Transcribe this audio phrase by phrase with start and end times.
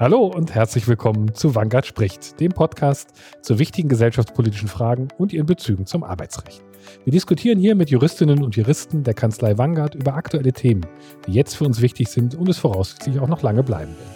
[0.00, 3.10] Hallo und herzlich willkommen zu Vanguard spricht, dem Podcast
[3.42, 6.62] zu wichtigen gesellschaftspolitischen Fragen und ihren Bezügen zum Arbeitsrecht.
[7.04, 10.86] Wir diskutieren hier mit Juristinnen und Juristen der Kanzlei Vanguard über aktuelle Themen,
[11.26, 14.14] die jetzt für uns wichtig sind und es voraussichtlich auch noch lange bleiben werden.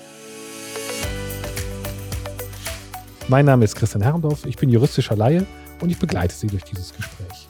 [3.29, 5.45] Mein Name ist Christian Herrndorf, ich bin juristischer Laie
[5.83, 7.44] und ich begleite Sie durch dieses Gespräch.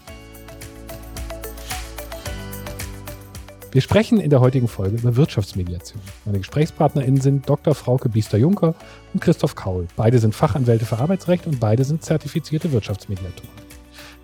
[3.74, 6.00] Wir sprechen in der heutigen Folge über Wirtschaftsmediation.
[6.24, 7.74] Meine GesprächspartnerInnen sind Dr.
[7.74, 8.76] Frauke Biester-Juncker
[9.12, 9.88] und Christoph Kaul.
[9.96, 13.50] Beide sind Fachanwälte für Arbeitsrecht und beide sind zertifizierte Wirtschaftsmediatoren.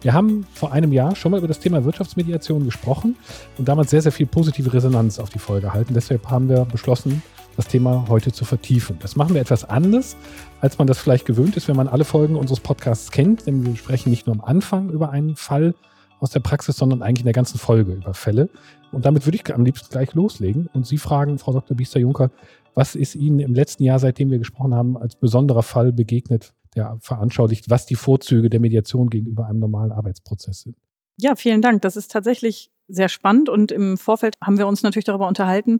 [0.03, 3.17] Wir haben vor einem Jahr schon mal über das Thema Wirtschaftsmediation gesprochen
[3.59, 5.95] und damals sehr, sehr viel positive Resonanz auf die Folge erhalten.
[5.95, 7.21] Deshalb haben wir beschlossen,
[7.57, 8.99] das Thema heute zu vertiefen.
[9.01, 10.17] Das machen wir etwas anders,
[10.61, 13.75] als man das vielleicht gewöhnt ist, wenn man alle Folgen unseres Podcasts kennt, denn wir
[13.75, 15.75] sprechen nicht nur am Anfang über einen Fall
[16.21, 18.49] aus der Praxis, sondern eigentlich in der ganzen Folge über Fälle.
[18.93, 21.77] Und damit würde ich am liebsten gleich loslegen und Sie fragen, Frau Dr.
[21.77, 22.31] Biester-Juncker,
[22.75, 26.99] was ist Ihnen im letzten Jahr, seitdem wir gesprochen haben, als besonderer Fall begegnet, der
[27.01, 30.77] veranschaulicht, was die Vorzüge der Mediation gegenüber einem normalen Arbeitsprozess sind?
[31.17, 31.83] Ja, vielen Dank.
[31.83, 35.79] Das ist tatsächlich sehr spannend und im Vorfeld haben wir uns natürlich darüber unterhalten,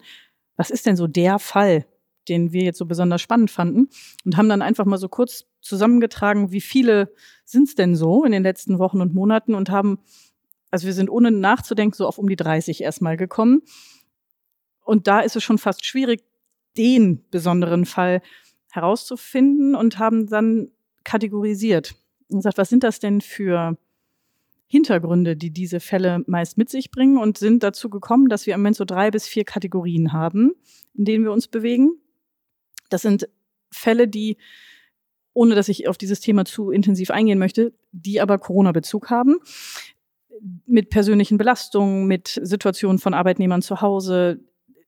[0.57, 1.87] was ist denn so der Fall,
[2.29, 3.89] den wir jetzt so besonders spannend fanden
[4.25, 7.13] und haben dann einfach mal so kurz zusammengetragen, wie viele
[7.45, 9.99] sind es denn so in den letzten Wochen und Monaten und haben
[10.71, 13.63] also wir sind ohne nachzudenken so auf um die 30 erstmal gekommen.
[14.85, 16.23] Und da ist es schon fast schwierig,
[16.77, 18.23] den besonderen Fall
[18.71, 20.71] herauszufinden und haben dann
[21.05, 21.97] kategorisiert
[22.29, 23.77] und gesagt, was sind das denn für
[24.67, 28.61] Hintergründe, die diese Fälle meist mit sich bringen und sind dazu gekommen, dass wir im
[28.61, 30.53] Moment so drei bis vier Kategorien haben,
[30.95, 31.91] in denen wir uns bewegen.
[32.89, 33.29] Das sind
[33.73, 34.37] Fälle, die,
[35.33, 39.39] ohne dass ich auf dieses Thema zu intensiv eingehen möchte, die aber Corona-Bezug haben
[40.67, 44.41] mit persönlichen Belastungen, mit Situationen von Arbeitnehmern zu Hause,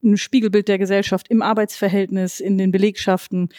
[0.02, 3.50] ein Spiegelbild der Gesellschaft im Arbeitsverhältnis, in den Belegschaften,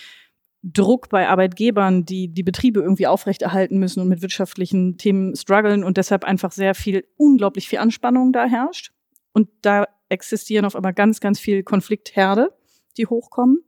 [0.64, 5.98] Druck bei Arbeitgebern, die die Betriebe irgendwie aufrechterhalten müssen und mit wirtschaftlichen Themen strugglen und
[5.98, 8.94] deshalb einfach sehr viel, unglaublich viel Anspannung da herrscht.
[9.34, 12.54] Und da existieren auf einmal ganz, ganz viel Konfliktherde,
[12.98, 13.60] die hochkommen,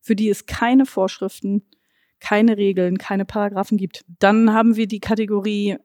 [0.00, 1.64] für die es keine Vorschriften,
[2.20, 4.04] keine Regeln, keine Paragraphen gibt.
[4.20, 5.78] Dann haben wir die Kategorie,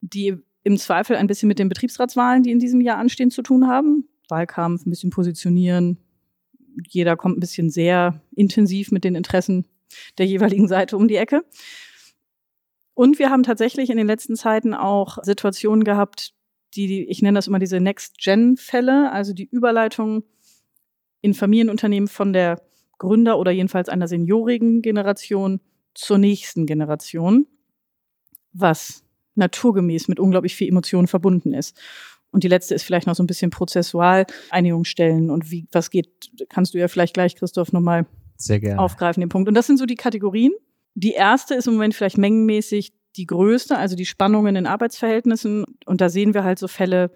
[0.00, 3.66] die im Zweifel ein bisschen mit den Betriebsratswahlen, die in diesem Jahr anstehen, zu tun
[3.66, 4.08] haben.
[4.28, 5.98] Wahlkampf, ein bisschen positionieren.
[6.88, 9.66] Jeder kommt ein bisschen sehr intensiv mit den Interessen
[10.18, 11.44] der jeweiligen Seite um die Ecke.
[12.94, 16.34] Und wir haben tatsächlich in den letzten Zeiten auch Situationen gehabt,
[16.74, 20.24] die, ich nenne das immer diese Next-Gen-Fälle, also die Überleitung
[21.20, 22.62] in Familienunternehmen von der
[22.98, 25.60] Gründer- oder jedenfalls einer seniorigen Generation
[25.94, 27.46] zur nächsten Generation,
[28.52, 29.04] was
[29.34, 31.78] naturgemäß mit unglaublich viel Emotionen verbunden ist.
[32.30, 35.90] Und die letzte ist vielleicht noch so ein bisschen prozessual Einigung stellen und wie was
[35.90, 38.06] geht, kannst du ja vielleicht gleich Christoph nochmal
[38.78, 39.48] aufgreifen den Punkt.
[39.48, 40.52] Und das sind so die Kategorien.
[40.94, 45.64] Die erste ist im Moment vielleicht mengenmäßig die größte, also die Spannungen in Arbeitsverhältnissen.
[45.84, 47.12] Und da sehen wir halt so Fälle.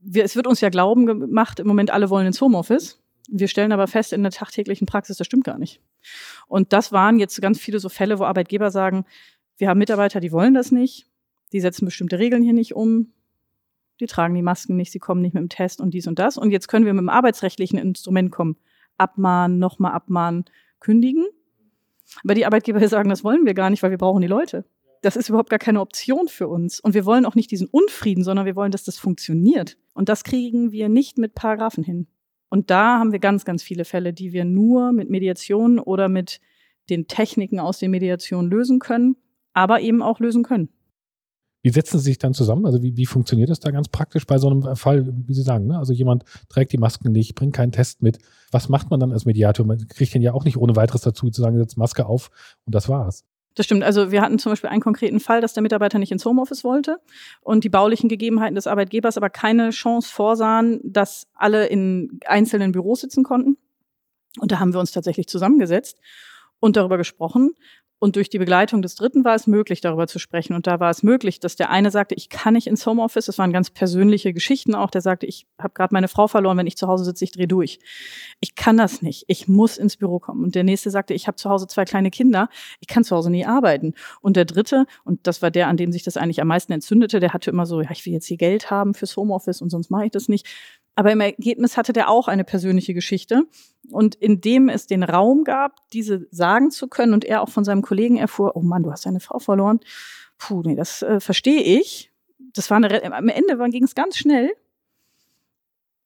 [0.00, 2.98] Wir, es wird uns ja glauben gemacht, im Moment alle wollen ins Homeoffice.
[3.30, 5.82] Wir stellen aber fest in der tagtäglichen Praxis, das stimmt gar nicht.
[6.46, 9.04] Und das waren jetzt ganz viele so Fälle, wo Arbeitgeber sagen,
[9.58, 11.06] wir haben Mitarbeiter, die wollen das nicht
[11.52, 13.12] die setzen bestimmte Regeln hier nicht um,
[14.00, 16.36] die tragen die Masken nicht, sie kommen nicht mit dem Test und dies und das.
[16.36, 18.56] Und jetzt können wir mit dem arbeitsrechtlichen Instrument kommen.
[18.96, 20.44] Abmahnen, nochmal abmahnen,
[20.80, 21.26] kündigen.
[22.24, 24.64] Aber die Arbeitgeber sagen, das wollen wir gar nicht, weil wir brauchen die Leute.
[25.02, 26.80] Das ist überhaupt gar keine Option für uns.
[26.80, 29.78] Und wir wollen auch nicht diesen Unfrieden, sondern wir wollen, dass das funktioniert.
[29.94, 32.08] Und das kriegen wir nicht mit Paragraphen hin.
[32.48, 36.40] Und da haben wir ganz, ganz viele Fälle, die wir nur mit Mediation oder mit
[36.88, 39.16] den Techniken aus der Mediation lösen können,
[39.52, 40.70] aber eben auch lösen können.
[41.68, 42.64] Wie setzen Sie sich dann zusammen?
[42.64, 45.66] Also wie, wie funktioniert das da ganz praktisch bei so einem Fall, wie Sie sagen?
[45.66, 45.76] Ne?
[45.76, 48.16] Also jemand trägt die Masken nicht, bringt keinen Test mit.
[48.50, 49.66] Was macht man dann als Mediator?
[49.66, 52.30] Man kriegt den ja auch nicht ohne weiteres dazu zu sagen, setzt Maske auf
[52.64, 53.26] und das war's.
[53.54, 53.84] Das stimmt.
[53.84, 57.00] Also wir hatten zum Beispiel einen konkreten Fall, dass der Mitarbeiter nicht ins Homeoffice wollte
[57.42, 63.02] und die baulichen Gegebenheiten des Arbeitgebers aber keine Chance vorsahen, dass alle in einzelnen Büros
[63.02, 63.58] sitzen konnten.
[64.40, 66.00] Und da haben wir uns tatsächlich zusammengesetzt
[66.60, 67.50] und darüber gesprochen,
[68.00, 70.54] und durch die Begleitung des Dritten war es möglich, darüber zu sprechen.
[70.54, 73.26] Und da war es möglich, dass der eine sagte, ich kann nicht ins Homeoffice.
[73.26, 74.90] Das waren ganz persönliche Geschichten auch.
[74.90, 77.48] Der sagte, ich habe gerade meine Frau verloren, wenn ich zu Hause sitze, ich drehe
[77.48, 77.80] durch.
[78.38, 79.24] Ich kann das nicht.
[79.26, 80.44] Ich muss ins Büro kommen.
[80.44, 82.48] Und der nächste sagte, ich habe zu Hause zwei kleine Kinder.
[82.78, 83.94] Ich kann zu Hause nie arbeiten.
[84.20, 87.18] Und der dritte, und das war der, an dem sich das eigentlich am meisten entzündete,
[87.18, 89.90] der hatte immer so, ja, ich will jetzt hier Geld haben fürs Homeoffice und sonst
[89.90, 90.46] mache ich das nicht.
[90.98, 93.44] Aber im Ergebnis hatte der auch eine persönliche Geschichte.
[93.92, 97.82] Und indem es den Raum gab, diese sagen zu können und er auch von seinem
[97.82, 99.78] Kollegen erfuhr, oh Mann, du hast deine Frau verloren.
[100.38, 102.10] Puh, nee, das äh, verstehe ich.
[102.52, 104.50] Das war eine, am Ende ging es ganz schnell.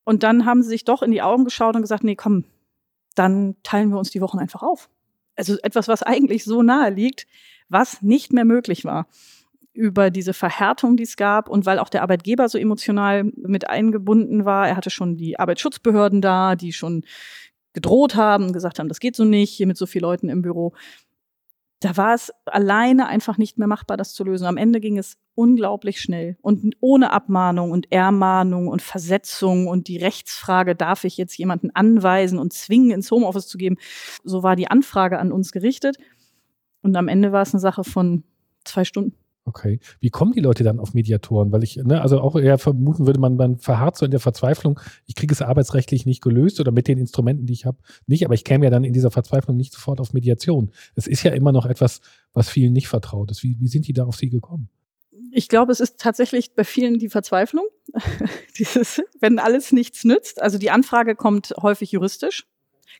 [0.04, 2.44] Und dann haben sie sich doch in die Augen geschaut und gesagt, nee, komm,
[3.14, 4.90] dann teilen wir uns die Wochen einfach auf.
[5.36, 7.26] also etwas, was eigentlich so nahe liegt,
[7.70, 9.06] was nicht mehr möglich war
[9.72, 14.44] über diese Verhärtung, die es gab und weil auch der Arbeitgeber so emotional mit eingebunden
[14.44, 14.68] war.
[14.68, 17.04] Er hatte schon die Arbeitsschutzbehörden da, die schon
[17.72, 20.74] gedroht haben gesagt haben, das geht so nicht, hier mit so vielen Leuten im Büro.
[21.80, 24.46] Da war es alleine einfach nicht mehr machbar, das zu lösen.
[24.46, 29.96] Am Ende ging es unglaublich schnell und ohne Abmahnung und Ermahnung und Versetzung und die
[29.96, 33.78] Rechtsfrage, darf ich jetzt jemanden anweisen und zwingen, ins Homeoffice zu geben?
[34.22, 35.96] So war die Anfrage an uns gerichtet.
[36.82, 38.22] Und am Ende war es eine Sache von
[38.64, 39.16] zwei Stunden.
[39.44, 39.80] Okay.
[39.98, 41.50] Wie kommen die Leute dann auf Mediatoren?
[41.50, 44.78] Weil ich, ne, also auch eher vermuten würde, man, man verharrt so in der Verzweiflung,
[45.06, 48.34] ich kriege es arbeitsrechtlich nicht gelöst oder mit den Instrumenten, die ich habe, nicht, aber
[48.34, 50.70] ich käme ja dann in dieser Verzweiflung nicht sofort auf Mediation.
[50.94, 52.00] Es ist ja immer noch etwas,
[52.32, 53.42] was vielen nicht vertraut ist.
[53.42, 54.68] Wie, wie sind die da auf Sie gekommen?
[55.32, 57.64] Ich glaube, es ist tatsächlich bei vielen die Verzweiflung.
[58.58, 60.40] Dieses, wenn alles nichts nützt.
[60.40, 62.46] Also die Anfrage kommt häufig juristisch,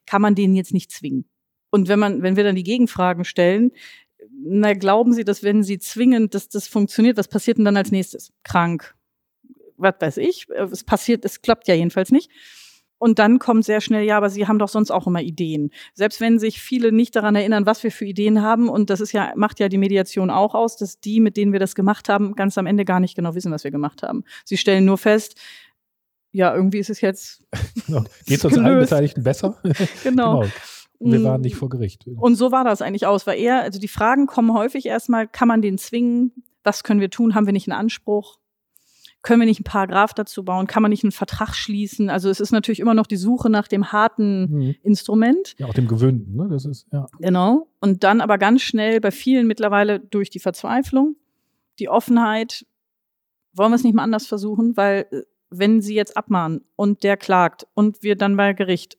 [0.06, 1.26] kann man denen jetzt nicht zwingen.
[1.70, 3.72] Und wenn man, wenn wir dann die Gegenfragen stellen,
[4.30, 7.90] na, glauben Sie, dass wenn Sie zwingend, dass das funktioniert, was passiert denn dann als
[7.90, 8.32] nächstes?
[8.44, 8.94] Krank,
[9.76, 12.30] was weiß ich, es passiert, es klappt ja jedenfalls nicht.
[12.98, 15.70] Und dann kommt sehr schnell, ja, aber Sie haben doch sonst auch immer Ideen.
[15.92, 19.10] Selbst wenn sich viele nicht daran erinnern, was wir für Ideen haben, und das ist
[19.10, 22.36] ja, macht ja die Mediation auch aus, dass die, mit denen wir das gemacht haben,
[22.36, 24.22] ganz am Ende gar nicht genau wissen, was wir gemacht haben.
[24.44, 25.34] Sie stellen nur fest,
[26.30, 27.42] ja, irgendwie ist es jetzt.
[27.86, 28.04] Genau.
[28.25, 29.58] Geht es uns allen Beteiligten besser?
[30.04, 30.42] genau.
[30.42, 30.52] genau.
[31.04, 32.06] Wir waren nicht vor Gericht.
[32.06, 35.49] Und so war das eigentlich aus, weil eher, also die Fragen kommen häufig erstmal, kann
[35.49, 36.32] man den zwingen?
[36.64, 37.34] Was können wir tun?
[37.34, 38.38] Haben wir nicht einen Anspruch?
[39.22, 40.66] Können wir nicht einen Paragraph dazu bauen?
[40.66, 42.10] Kann man nicht einen Vertrag schließen?
[42.10, 44.75] Also es ist natürlich immer noch die Suche nach dem harten mhm.
[44.82, 45.54] Instrument.
[45.58, 46.49] Ja, auch dem gewöhnten, ne?
[46.50, 47.06] Das ist, ja.
[47.20, 47.69] Genau.
[47.81, 51.14] Und dann aber ganz schnell bei vielen mittlerweile durch die Verzweiflung,
[51.78, 52.66] die Offenheit,
[53.54, 57.16] wollen wir es nicht mal anders versuchen, weil äh, wenn sie jetzt abmahnen und der
[57.16, 58.99] klagt und wir dann bei Gericht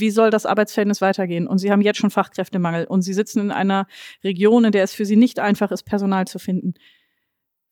[0.00, 1.46] wie soll das Arbeitsverhältnis weitergehen?
[1.46, 3.86] Und sie haben jetzt schon Fachkräftemangel und sie sitzen in einer
[4.24, 6.74] Region, in der es für sie nicht einfach ist, Personal zu finden.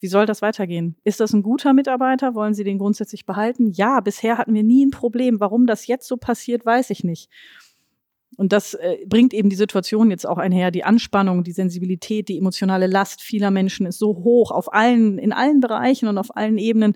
[0.01, 0.97] Wie soll das weitergehen?
[1.03, 2.35] Ist das ein guter Mitarbeiter?
[2.35, 3.73] Wollen Sie den grundsätzlich behalten?
[3.73, 5.41] Ja, bisher hatten wir nie ein Problem.
[5.41, 7.29] Warum das jetzt so passiert, weiß ich nicht.
[8.37, 10.71] Und das äh, bringt eben die Situation jetzt auch einher.
[10.71, 15.33] Die Anspannung, die Sensibilität, die emotionale Last vieler Menschen ist so hoch auf allen, in
[15.33, 16.95] allen Bereichen und auf allen Ebenen.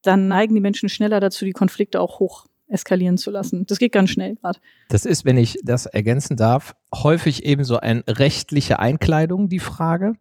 [0.00, 3.66] Dann neigen die Menschen schneller dazu, die Konflikte auch hoch eskalieren zu lassen.
[3.66, 4.58] Das geht ganz schnell gerade.
[4.88, 10.14] Das ist, wenn ich das ergänzen darf, häufig eben so eine rechtliche Einkleidung, die Frage.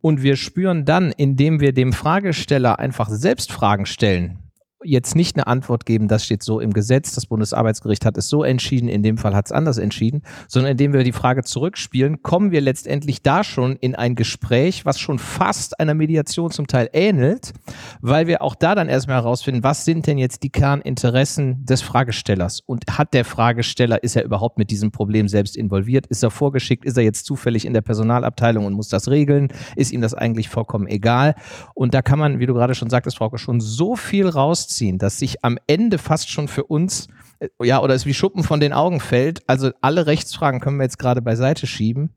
[0.00, 4.41] Und wir spüren dann, indem wir dem Fragesteller einfach selbst Fragen stellen,
[4.84, 8.44] jetzt nicht eine Antwort geben, das steht so im Gesetz, das Bundesarbeitsgericht hat es so
[8.44, 12.50] entschieden, in dem Fall hat es anders entschieden, sondern indem wir die Frage zurückspielen, kommen
[12.50, 17.52] wir letztendlich da schon in ein Gespräch, was schon fast einer Mediation zum Teil ähnelt,
[18.00, 22.60] weil wir auch da dann erstmal herausfinden, was sind denn jetzt die Kerninteressen des Fragestellers?
[22.60, 26.84] Und hat der Fragesteller, ist er überhaupt mit diesem Problem selbst involviert, ist er vorgeschickt,
[26.84, 30.48] ist er jetzt zufällig in der Personalabteilung und muss das regeln, ist ihm das eigentlich
[30.48, 31.34] vollkommen egal?
[31.74, 34.98] Und da kann man, wie du gerade schon sagtest, Frauke, schon so viel raus rausziehen,
[34.98, 37.08] dass sich am Ende fast schon für uns,
[37.38, 39.48] äh, ja, oder es wie Schuppen von den Augen fällt.
[39.48, 42.10] Also alle Rechtsfragen können wir jetzt gerade beiseite schieben.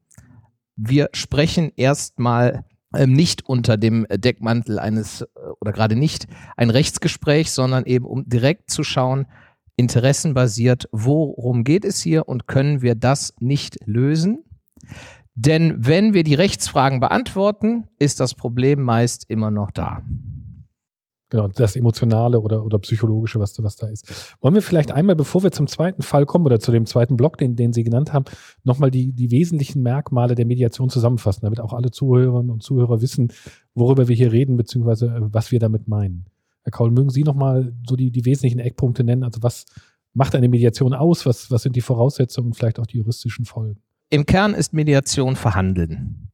[0.76, 2.66] Wir sprechen erstmal
[2.96, 5.26] ähm, nicht unter dem Deckmantel eines, äh,
[5.62, 9.28] oder gerade nicht ein Rechtsgespräch, sondern eben um direkt zu schauen,
[9.78, 14.46] interessenbasiert, worum geht es hier und können wir das nicht lösen?
[15.34, 20.02] Denn wenn wir die Rechtsfragen beantworten, ist das Problem meist immer noch da.
[21.30, 24.36] Genau, das Emotionale oder, oder Psychologische, was, was da ist.
[24.42, 27.40] Wollen wir vielleicht einmal, bevor wir zum zweiten Fall kommen oder zu dem zweiten Block,
[27.40, 28.26] den, den Sie genannt haben,
[28.64, 33.32] nochmal die, die wesentlichen Merkmale der Mediation zusammenfassen, damit auch alle Zuhörerinnen und Zuhörer wissen,
[33.74, 36.26] worüber wir hier reden, beziehungsweise äh, was wir damit meinen.
[36.64, 39.24] Herr Kaul, mögen Sie nochmal so die, die wesentlichen Eckpunkte nennen?
[39.24, 39.66] Also was
[40.14, 41.26] macht eine Mediation aus?
[41.26, 43.82] Was, was sind die Voraussetzungen und vielleicht auch die juristischen Folgen?
[44.12, 46.30] Im Kern ist Mediation Verhandeln.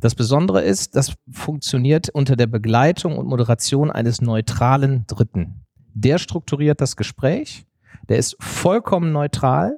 [0.00, 5.64] Das Besondere ist, das funktioniert unter der Begleitung und Moderation eines neutralen Dritten.
[5.94, 7.66] Der strukturiert das Gespräch,
[8.08, 9.76] der ist vollkommen neutral,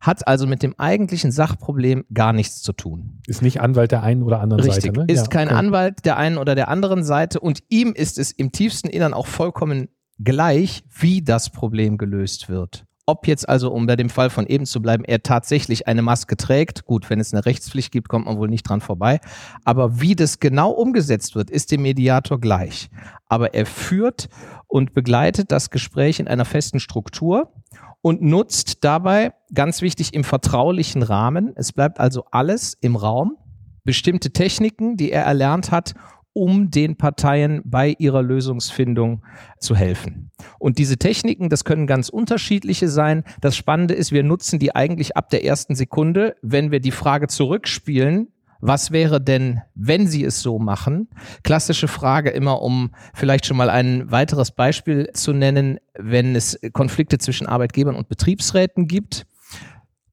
[0.00, 3.20] hat also mit dem eigentlichen Sachproblem gar nichts zu tun.
[3.26, 5.00] Ist nicht Anwalt der einen oder anderen Richtig, Seite.
[5.00, 5.06] Ne?
[5.08, 5.56] Ist ja, kein okay.
[5.56, 9.26] Anwalt der einen oder der anderen Seite und ihm ist es im tiefsten Innern auch
[9.26, 9.88] vollkommen
[10.18, 12.84] gleich, wie das Problem gelöst wird.
[13.06, 16.38] Ob jetzt also, um bei dem Fall von eben zu bleiben, er tatsächlich eine Maske
[16.38, 19.20] trägt, gut, wenn es eine Rechtspflicht gibt, kommt man wohl nicht dran vorbei.
[19.64, 22.88] Aber wie das genau umgesetzt wird, ist dem Mediator gleich.
[23.28, 24.28] Aber er führt
[24.68, 27.52] und begleitet das Gespräch in einer festen Struktur
[28.00, 31.52] und nutzt dabei, ganz wichtig, im vertraulichen Rahmen.
[31.56, 33.36] Es bleibt also alles im Raum.
[33.84, 35.94] Bestimmte Techniken, die er erlernt hat,
[36.34, 39.22] um den Parteien bei ihrer Lösungsfindung
[39.58, 40.30] zu helfen.
[40.58, 43.24] Und diese Techniken, das können ganz unterschiedliche sein.
[43.40, 47.28] Das Spannende ist, wir nutzen die eigentlich ab der ersten Sekunde, wenn wir die Frage
[47.28, 48.28] zurückspielen,
[48.66, 51.08] was wäre denn, wenn Sie es so machen?
[51.42, 57.18] Klassische Frage immer, um vielleicht schon mal ein weiteres Beispiel zu nennen, wenn es Konflikte
[57.18, 59.26] zwischen Arbeitgebern und Betriebsräten gibt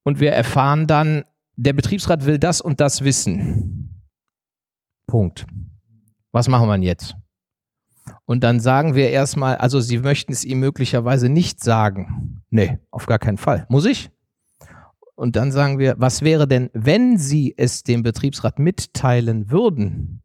[0.03, 1.23] und wir erfahren dann,
[1.55, 4.03] der Betriebsrat will das und das wissen.
[5.07, 5.45] Punkt.
[6.31, 7.15] Was machen wir jetzt?
[8.25, 12.41] Und dann sagen wir erstmal, also Sie möchten es ihm möglicherweise nicht sagen.
[12.49, 13.65] Nee, auf gar keinen Fall.
[13.69, 14.09] Muss ich?
[15.15, 20.20] Und dann sagen wir, was wäre denn, wenn Sie es dem Betriebsrat mitteilen würden?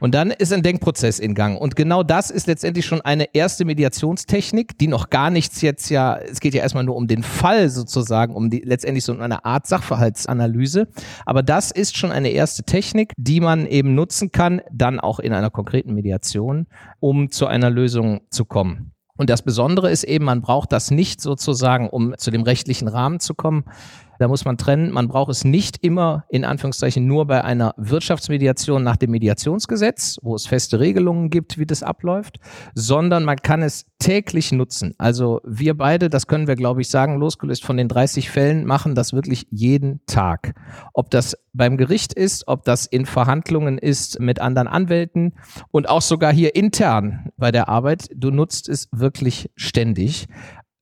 [0.00, 1.58] Und dann ist ein Denkprozess in Gang.
[1.58, 6.16] Und genau das ist letztendlich schon eine erste Mediationstechnik, die noch gar nichts jetzt ja,
[6.16, 9.66] es geht ja erstmal nur um den Fall sozusagen, um die letztendlich so eine Art
[9.66, 10.88] Sachverhaltsanalyse.
[11.26, 15.32] Aber das ist schon eine erste Technik, die man eben nutzen kann, dann auch in
[15.32, 16.66] einer konkreten Mediation,
[17.00, 18.92] um zu einer Lösung zu kommen.
[19.18, 23.18] Und das Besondere ist eben, man braucht das nicht sozusagen, um zu dem rechtlichen Rahmen
[23.18, 23.64] zu kommen,
[24.18, 24.90] da muss man trennen.
[24.90, 30.34] Man braucht es nicht immer in Anführungszeichen nur bei einer Wirtschaftsmediation nach dem Mediationsgesetz, wo
[30.34, 32.38] es feste Regelungen gibt, wie das abläuft,
[32.74, 34.94] sondern man kann es täglich nutzen.
[34.98, 38.94] Also wir beide, das können wir glaube ich sagen, losgelöst von den 30 Fällen, machen
[38.94, 40.54] das wirklich jeden Tag.
[40.92, 45.34] Ob das beim Gericht ist, ob das in Verhandlungen ist mit anderen Anwälten
[45.70, 48.08] und auch sogar hier intern bei der Arbeit.
[48.14, 50.28] Du nutzt es wirklich ständig.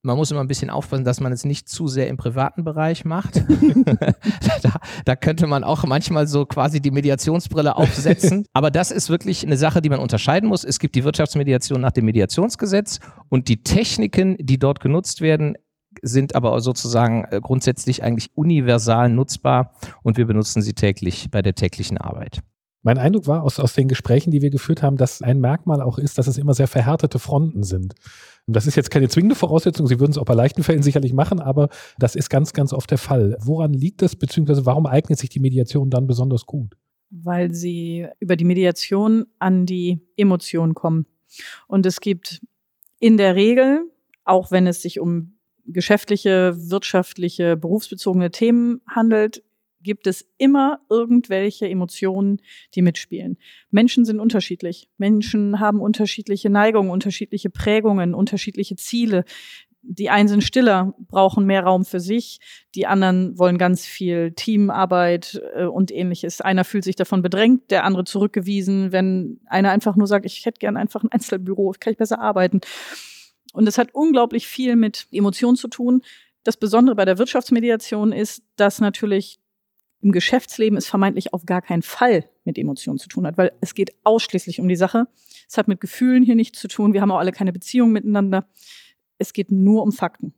[0.07, 3.05] Man muss immer ein bisschen aufpassen, dass man es nicht zu sehr im privaten Bereich
[3.05, 3.37] macht.
[4.63, 4.71] da,
[5.05, 8.47] da, könnte man auch manchmal so quasi die Mediationsbrille aufsetzen.
[8.53, 10.63] Aber das ist wirklich eine Sache, die man unterscheiden muss.
[10.63, 15.57] Es gibt die Wirtschaftsmediation nach dem Mediationsgesetz und die Techniken, die dort genutzt werden,
[16.03, 19.73] sind aber sozusagen äh, grundsätzlich eigentlich universal nutzbar
[20.05, 22.43] und wir benutzen sie täglich bei der täglichen Arbeit.
[22.87, 25.99] Mein Eindruck war aus, aus den Gesprächen, die wir geführt haben, dass ein Merkmal auch
[25.99, 27.95] ist, dass es immer sehr verhärtete Fronten sind.
[28.47, 31.13] Und das ist jetzt keine zwingende Voraussetzung, Sie würden es auch bei leichten Fällen sicherlich
[31.13, 33.37] machen, aber das ist ganz, ganz oft der Fall.
[33.41, 36.77] Woran liegt das, beziehungsweise warum eignet sich die Mediation dann besonders gut?
[37.11, 41.07] Weil sie über die Mediation an die Emotionen kommen.
[41.67, 42.41] Und es gibt
[43.01, 43.91] in der Regel,
[44.23, 49.43] auch wenn es sich um geschäftliche, wirtschaftliche, berufsbezogene Themen handelt,
[49.87, 52.43] gibt es immer irgendwelche Emotionen,
[52.75, 53.39] die mitspielen.
[53.71, 54.91] Menschen sind unterschiedlich.
[54.99, 59.25] Menschen haben unterschiedliche Neigungen, unterschiedliche Prägungen, unterschiedliche Ziele.
[59.83, 62.41] Die einen sind stiller, brauchen mehr Raum für sich.
[62.75, 66.41] Die anderen wollen ganz viel Teamarbeit äh, und ähnliches.
[66.41, 68.91] Einer fühlt sich davon bedrängt, der andere zurückgewiesen.
[68.91, 72.61] Wenn einer einfach nur sagt, ich hätte gern einfach ein Einzelbüro, kann ich besser arbeiten.
[73.53, 76.03] Und es hat unglaublich viel mit Emotionen zu tun.
[76.43, 79.39] Das Besondere bei der Wirtschaftsmediation ist, dass natürlich
[80.07, 83.75] im Geschäftsleben es vermeintlich auf gar keinen Fall mit Emotionen zu tun hat, weil es
[83.75, 85.09] geht ausschließlich um die Sache.
[85.49, 86.93] Es hat mit Gefühlen hier nichts zu tun.
[86.93, 88.47] Wir haben auch alle keine Beziehung miteinander.
[89.19, 90.33] Es geht nur um Fakten.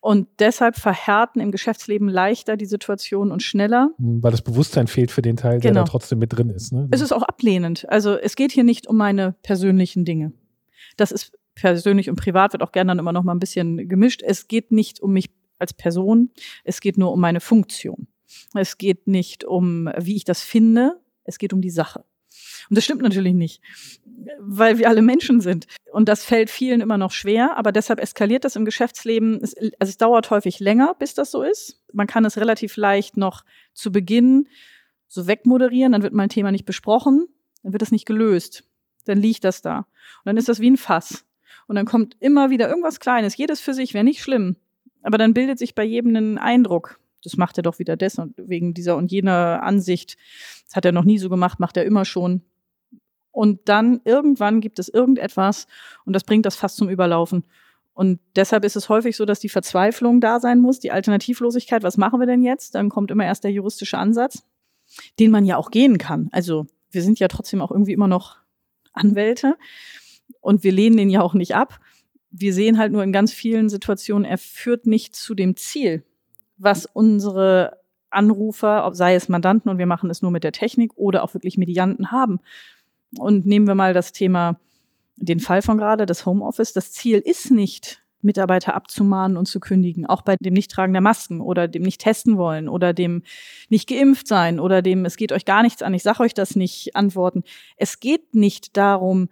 [0.00, 3.90] Und deshalb verhärten im Geschäftsleben leichter die Situation und schneller.
[3.98, 5.84] Hm, weil das Bewusstsein fehlt für den Teil, der genau.
[5.84, 6.72] da trotzdem mit drin ist.
[6.72, 6.88] Ne?
[6.90, 7.88] Es ist auch ablehnend.
[7.88, 10.32] Also es geht hier nicht um meine persönlichen Dinge.
[10.98, 14.22] Das ist persönlich und privat wird auch gerne dann immer noch mal ein bisschen gemischt.
[14.22, 16.30] Es geht nicht um mich als Person.
[16.64, 18.06] Es geht nur um meine Funktion.
[18.54, 22.04] Es geht nicht um, wie ich das finde, es geht um die Sache.
[22.68, 23.62] Und das stimmt natürlich nicht,
[24.38, 25.66] weil wir alle Menschen sind.
[25.92, 29.40] Und das fällt vielen immer noch schwer, aber deshalb eskaliert das im Geschäftsleben.
[29.42, 31.80] Es, also es dauert häufig länger, bis das so ist.
[31.92, 34.48] Man kann es relativ leicht noch zu Beginn
[35.08, 37.28] so wegmoderieren, dann wird mal ein Thema nicht besprochen,
[37.62, 38.64] dann wird es nicht gelöst.
[39.06, 39.78] Dann liegt das da.
[39.78, 41.24] Und dann ist das wie ein Fass.
[41.66, 44.56] Und dann kommt immer wieder irgendwas Kleines, jedes für sich, wäre nicht schlimm.
[45.02, 48.74] Aber dann bildet sich bei jedem ein Eindruck das macht er doch wieder und wegen
[48.74, 50.16] dieser und jener Ansicht.
[50.66, 52.42] Das hat er noch nie so gemacht, macht er immer schon.
[53.30, 55.66] Und dann irgendwann gibt es irgendetwas
[56.04, 57.44] und das bringt das fast zum Überlaufen.
[57.92, 61.82] Und deshalb ist es häufig so, dass die Verzweiflung da sein muss, die Alternativlosigkeit.
[61.82, 62.74] Was machen wir denn jetzt?
[62.74, 64.44] Dann kommt immer erst der juristische Ansatz,
[65.18, 66.28] den man ja auch gehen kann.
[66.30, 68.36] Also wir sind ja trotzdem auch irgendwie immer noch
[68.92, 69.56] Anwälte
[70.40, 71.80] und wir lehnen den ja auch nicht ab.
[72.30, 76.04] Wir sehen halt nur in ganz vielen Situationen, er führt nicht zu dem Ziel,
[76.58, 77.78] was unsere
[78.10, 81.58] Anrufer, sei es Mandanten und wir machen es nur mit der Technik oder auch wirklich
[81.58, 82.40] Medianten haben.
[83.18, 84.58] Und nehmen wir mal das Thema,
[85.16, 86.72] den Fall von gerade, das Homeoffice.
[86.72, 91.40] Das Ziel ist nicht, Mitarbeiter abzumahnen und zu kündigen, auch bei dem Nichttragen der Masken
[91.40, 93.22] oder dem nicht testen wollen oder dem
[93.68, 96.56] nicht geimpft sein oder dem es geht euch gar nichts an, ich sag euch das
[96.56, 97.44] nicht antworten.
[97.76, 99.28] Es geht nicht darum,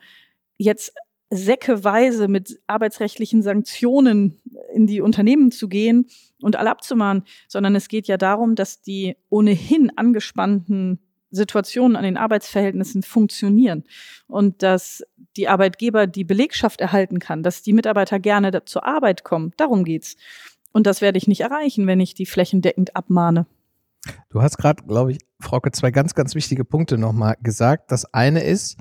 [0.57, 0.95] jetzt
[1.31, 4.41] säckeweise mit arbeitsrechtlichen Sanktionen
[4.73, 6.07] in die Unternehmen zu gehen
[6.41, 12.17] und alle abzumahnen, sondern es geht ja darum, dass die ohnehin angespannten Situationen, an den
[12.17, 13.85] Arbeitsverhältnissen funktionieren
[14.29, 15.05] und dass
[15.37, 19.53] die Arbeitgeber die Belegschaft erhalten kann, dass die Mitarbeiter gerne zur Arbeit kommen.
[19.57, 20.17] Darum geht's.
[20.73, 23.47] Und das werde ich nicht erreichen, wenn ich die flächendeckend abmahne.
[24.29, 27.91] Du hast gerade, glaube ich, Frauke, zwei ganz, ganz wichtige Punkte nochmal gesagt.
[27.91, 28.77] Das eine ist,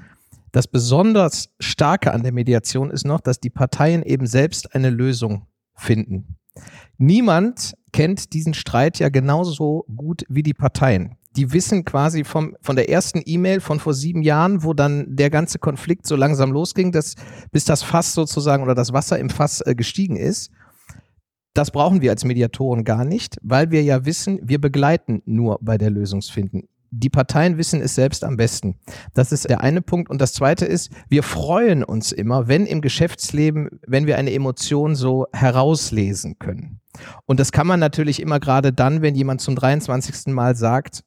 [0.55, 5.47] das besonders Starke an der Mediation ist noch, dass die Parteien eben selbst eine Lösung
[5.75, 6.37] finden.
[6.97, 11.17] Niemand kennt diesen Streit ja genauso gut wie die Parteien.
[11.35, 15.29] Die wissen quasi vom, von der ersten E-Mail von vor sieben Jahren, wo dann der
[15.29, 17.15] ganze Konflikt so langsam losging, dass,
[17.51, 20.51] bis das Fass sozusagen oder das Wasser im Fass äh, gestiegen ist.
[21.53, 25.77] Das brauchen wir als Mediatoren gar nicht, weil wir ja wissen, wir begleiten nur bei
[25.77, 28.75] der Lösungsfinden die Parteien wissen es selbst am besten.
[29.13, 30.09] Das ist der eine Punkt.
[30.09, 34.95] Und das zweite ist, wir freuen uns immer, wenn im Geschäftsleben, wenn wir eine Emotion
[34.95, 36.79] so herauslesen können.
[37.25, 40.33] Und das kann man natürlich immer gerade dann, wenn jemand zum 23.
[40.33, 41.03] Mal sagt,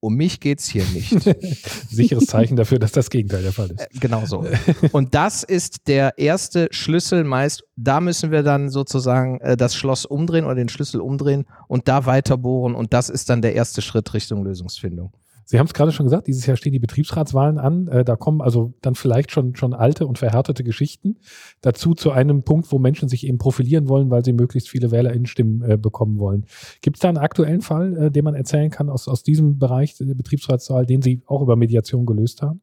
[0.00, 1.10] um mich geht's hier nicht.
[1.90, 3.80] Sicheres Zeichen dafür, dass das Gegenteil der Fall ist.
[3.80, 4.44] Äh, genau so.
[4.92, 7.64] Und das ist der erste Schlüssel meist.
[7.76, 12.06] Da müssen wir dann sozusagen äh, das Schloss umdrehen oder den Schlüssel umdrehen und da
[12.06, 12.74] weiter bohren.
[12.74, 15.12] Und das ist dann der erste Schritt Richtung Lösungsfindung.
[15.50, 17.88] Sie haben es gerade schon gesagt, dieses Jahr stehen die Betriebsratswahlen an.
[17.88, 21.16] Äh, da kommen also dann vielleicht schon, schon alte und verhärtete Geschichten
[21.62, 25.62] dazu zu einem Punkt, wo Menschen sich eben profilieren wollen, weil sie möglichst viele WählerInnenstimmen
[25.62, 26.44] äh, bekommen wollen.
[26.82, 29.96] Gibt es da einen aktuellen Fall, äh, den man erzählen kann aus, aus diesem Bereich
[29.96, 32.60] der Betriebsratswahl, den Sie auch über Mediation gelöst haben?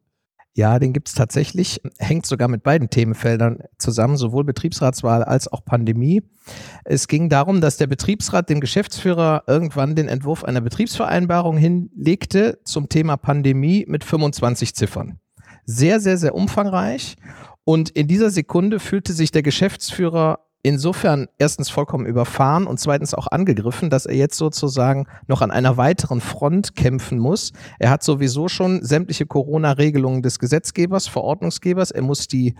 [0.56, 5.62] Ja, den gibt es tatsächlich, hängt sogar mit beiden Themenfeldern zusammen, sowohl Betriebsratswahl als auch
[5.66, 6.22] Pandemie.
[6.86, 12.88] Es ging darum, dass der Betriebsrat dem Geschäftsführer irgendwann den Entwurf einer Betriebsvereinbarung hinlegte zum
[12.88, 15.20] Thema Pandemie mit 25 Ziffern.
[15.66, 17.16] Sehr, sehr, sehr umfangreich.
[17.64, 23.28] Und in dieser Sekunde fühlte sich der Geschäftsführer insofern erstens vollkommen überfahren und zweitens auch
[23.28, 27.52] angegriffen, dass er jetzt sozusagen noch an einer weiteren Front kämpfen muss.
[27.78, 31.92] Er hat sowieso schon sämtliche Corona-Regelungen des Gesetzgebers, Verordnungsgebers.
[31.92, 32.56] Er muss die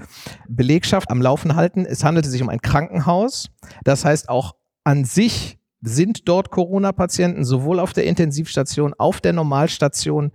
[0.48, 1.84] Belegschaft am Laufen halten.
[1.84, 3.48] Es handelte sich um ein Krankenhaus.
[3.82, 10.31] Das heißt, auch an sich sind dort Corona-Patienten sowohl auf der Intensivstation, auf der Normalstation,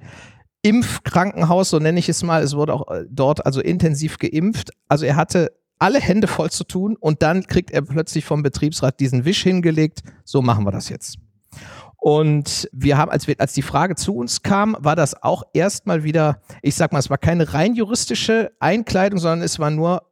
[0.61, 2.43] Impfkrankenhaus, so nenne ich es mal.
[2.43, 4.71] Es wurde auch äh, dort also intensiv geimpft.
[4.89, 8.99] Also er hatte alle Hände voll zu tun und dann kriegt er plötzlich vom Betriebsrat
[8.99, 11.17] diesen Wisch hingelegt, so machen wir das jetzt.
[11.97, 16.03] Und wir haben, als, wir, als die Frage zu uns kam, war das auch erstmal
[16.03, 20.03] wieder, ich sag mal, es war keine rein juristische Einkleidung, sondern es war nur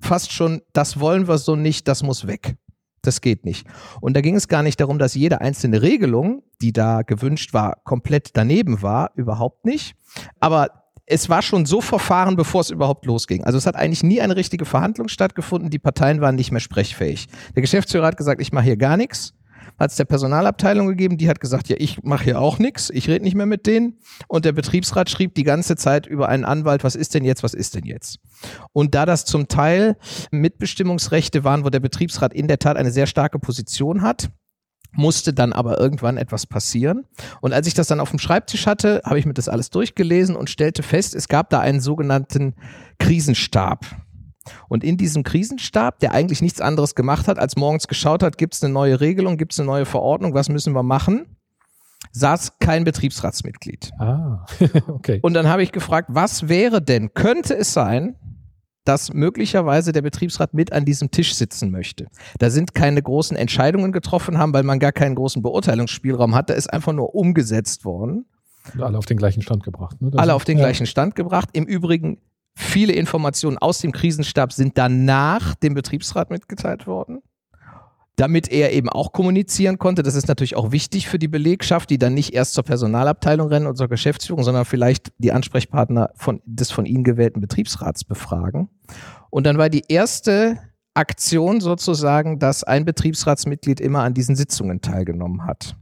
[0.00, 2.56] fast schon, das wollen wir so nicht, das muss weg.
[3.02, 3.66] Das geht nicht.
[4.00, 7.76] Und da ging es gar nicht darum, dass jede einzelne Regelung, die da gewünscht war,
[7.84, 9.94] komplett daneben war, überhaupt nicht.
[10.40, 13.42] Aber es war schon so verfahren, bevor es überhaupt losging.
[13.44, 15.70] Also es hat eigentlich nie eine richtige Verhandlung stattgefunden.
[15.70, 17.28] Die Parteien waren nicht mehr sprechfähig.
[17.54, 19.32] Der Geschäftsführer hat gesagt, ich mache hier gar nichts.
[19.78, 23.08] Hat es der Personalabteilung gegeben, die hat gesagt, ja, ich mache hier auch nichts, ich
[23.08, 23.98] rede nicht mehr mit denen.
[24.26, 27.54] Und der Betriebsrat schrieb die ganze Zeit über einen Anwalt, was ist denn jetzt, was
[27.54, 28.18] ist denn jetzt?
[28.72, 29.96] Und da das zum Teil
[30.30, 34.30] Mitbestimmungsrechte waren, wo der Betriebsrat in der Tat eine sehr starke Position hat,
[34.92, 37.04] musste dann aber irgendwann etwas passieren.
[37.40, 40.36] Und als ich das dann auf dem Schreibtisch hatte, habe ich mir das alles durchgelesen
[40.36, 42.54] und stellte fest, es gab da einen sogenannten
[42.98, 43.84] Krisenstab.
[44.68, 48.54] Und in diesem Krisenstab, der eigentlich nichts anderes gemacht hat, als morgens geschaut hat, gibt
[48.54, 51.36] es eine neue Regelung, gibt es eine neue Verordnung, was müssen wir machen,
[52.12, 53.90] saß kein Betriebsratsmitglied.
[53.98, 54.46] Ah,
[54.88, 55.20] okay.
[55.22, 58.16] Und dann habe ich gefragt, was wäre denn, könnte es sein,
[58.88, 62.06] dass möglicherweise der Betriebsrat mit an diesem Tisch sitzen möchte.
[62.38, 66.48] Da sind keine großen Entscheidungen getroffen haben, weil man gar keinen großen Beurteilungsspielraum hat.
[66.48, 68.24] Da ist einfach nur umgesetzt worden.
[68.72, 70.00] Und alle auf den gleichen Stand gebracht.
[70.00, 70.10] Ne?
[70.16, 70.64] Alle auf den ja.
[70.64, 71.50] gleichen Stand gebracht.
[71.52, 72.18] Im Übrigen,
[72.54, 77.20] viele Informationen aus dem Krisenstab sind danach dem Betriebsrat mitgeteilt worden
[78.18, 80.02] damit er eben auch kommunizieren konnte.
[80.02, 83.68] Das ist natürlich auch wichtig für die Belegschaft, die dann nicht erst zur Personalabteilung rennen
[83.68, 88.68] und zur Geschäftsführung, sondern vielleicht die Ansprechpartner von, des von ihnen gewählten Betriebsrats befragen.
[89.30, 90.58] Und dann war die erste
[90.94, 95.76] Aktion sozusagen, dass ein Betriebsratsmitglied immer an diesen Sitzungen teilgenommen hat.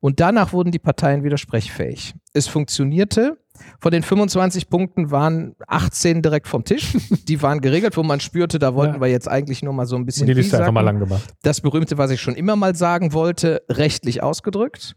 [0.00, 2.16] Und danach wurden die Parteien widersprechfähig.
[2.32, 3.38] Es funktionierte.
[3.80, 6.96] Von den 25 Punkten waren 18 direkt vom Tisch.
[7.28, 9.00] Die waren geregelt, wo man spürte, da wollten ja.
[9.00, 10.22] wir jetzt eigentlich nur mal so ein bisschen.
[10.22, 11.34] Und die Liste einfach mal lang gemacht.
[11.42, 14.96] Das berühmte, was ich schon immer mal sagen wollte, rechtlich ausgedrückt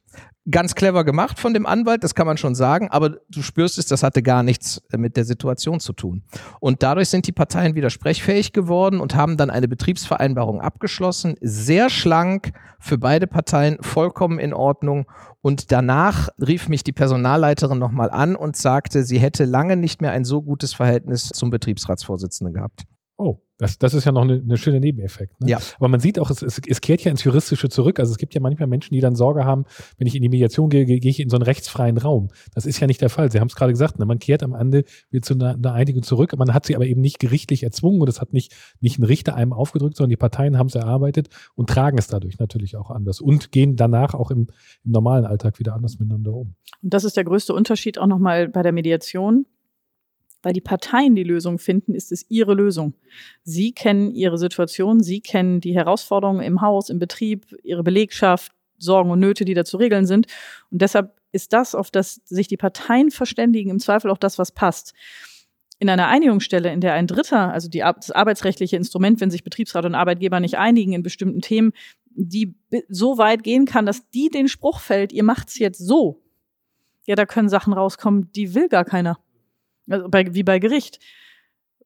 [0.51, 3.85] ganz clever gemacht von dem Anwalt, das kann man schon sagen, aber du spürst es,
[3.85, 6.23] das hatte gar nichts äh, mit der Situation zu tun.
[6.59, 12.51] Und dadurch sind die Parteien widersprechfähig geworden und haben dann eine Betriebsvereinbarung abgeschlossen, sehr schlank
[12.79, 15.05] für beide Parteien, vollkommen in Ordnung.
[15.41, 20.12] Und danach rief mich die Personalleiterin nochmal an und sagte, sie hätte lange nicht mehr
[20.12, 22.83] ein so gutes Verhältnis zum Betriebsratsvorsitzenden gehabt.
[23.17, 25.41] Oh, Das, das ist ja noch eine, eine schöne Nebeneffekt.
[25.41, 25.49] Ne?
[25.49, 25.59] Ja.
[25.77, 27.99] Aber man sieht auch, es, es, es kehrt ja ins Juristische zurück.
[27.99, 29.65] Also es gibt ja manchmal Menschen, die dann Sorge haben,
[29.97, 32.29] wenn ich in die Mediation gehe, gehe ich in so einen rechtsfreien Raum.
[32.55, 33.29] Das ist ja nicht der Fall.
[33.29, 34.05] Sie haben es gerade gesagt, ne?
[34.05, 36.33] man kehrt am Ende wieder zu einer, einer Einigung zurück.
[36.37, 39.35] Man hat sie aber eben nicht gerichtlich erzwungen und es hat nicht, nicht ein Richter
[39.35, 43.19] einem aufgedrückt, sondern die Parteien haben es erarbeitet und tragen es dadurch natürlich auch anders
[43.19, 44.47] und gehen danach auch im,
[44.85, 46.55] im normalen Alltag wieder anders miteinander um.
[46.81, 49.45] Und das ist der größte Unterschied auch nochmal bei der Mediation.
[50.41, 52.93] Weil die Parteien die Lösung finden, ist es ihre Lösung.
[53.43, 59.12] Sie kennen ihre Situation, sie kennen die Herausforderungen im Haus, im Betrieb, ihre Belegschaft, Sorgen
[59.12, 60.28] und Nöte, die da zu regeln sind.
[60.71, 64.52] Und deshalb ist das, auf das sich die Parteien verständigen, im Zweifel auch das, was
[64.52, 64.93] passt.
[65.78, 69.86] In einer Einigungsstelle, in der ein Dritter, also die, das arbeitsrechtliche Instrument, wenn sich Betriebsrat
[69.86, 71.71] und Arbeitgeber nicht einigen in bestimmten Themen,
[72.12, 72.56] die
[72.89, 76.21] so weit gehen kann, dass die den Spruch fällt, ihr macht's jetzt so.
[77.06, 79.19] Ja, da können Sachen rauskommen, die will gar keiner.
[79.89, 80.99] Also bei, wie bei Gericht.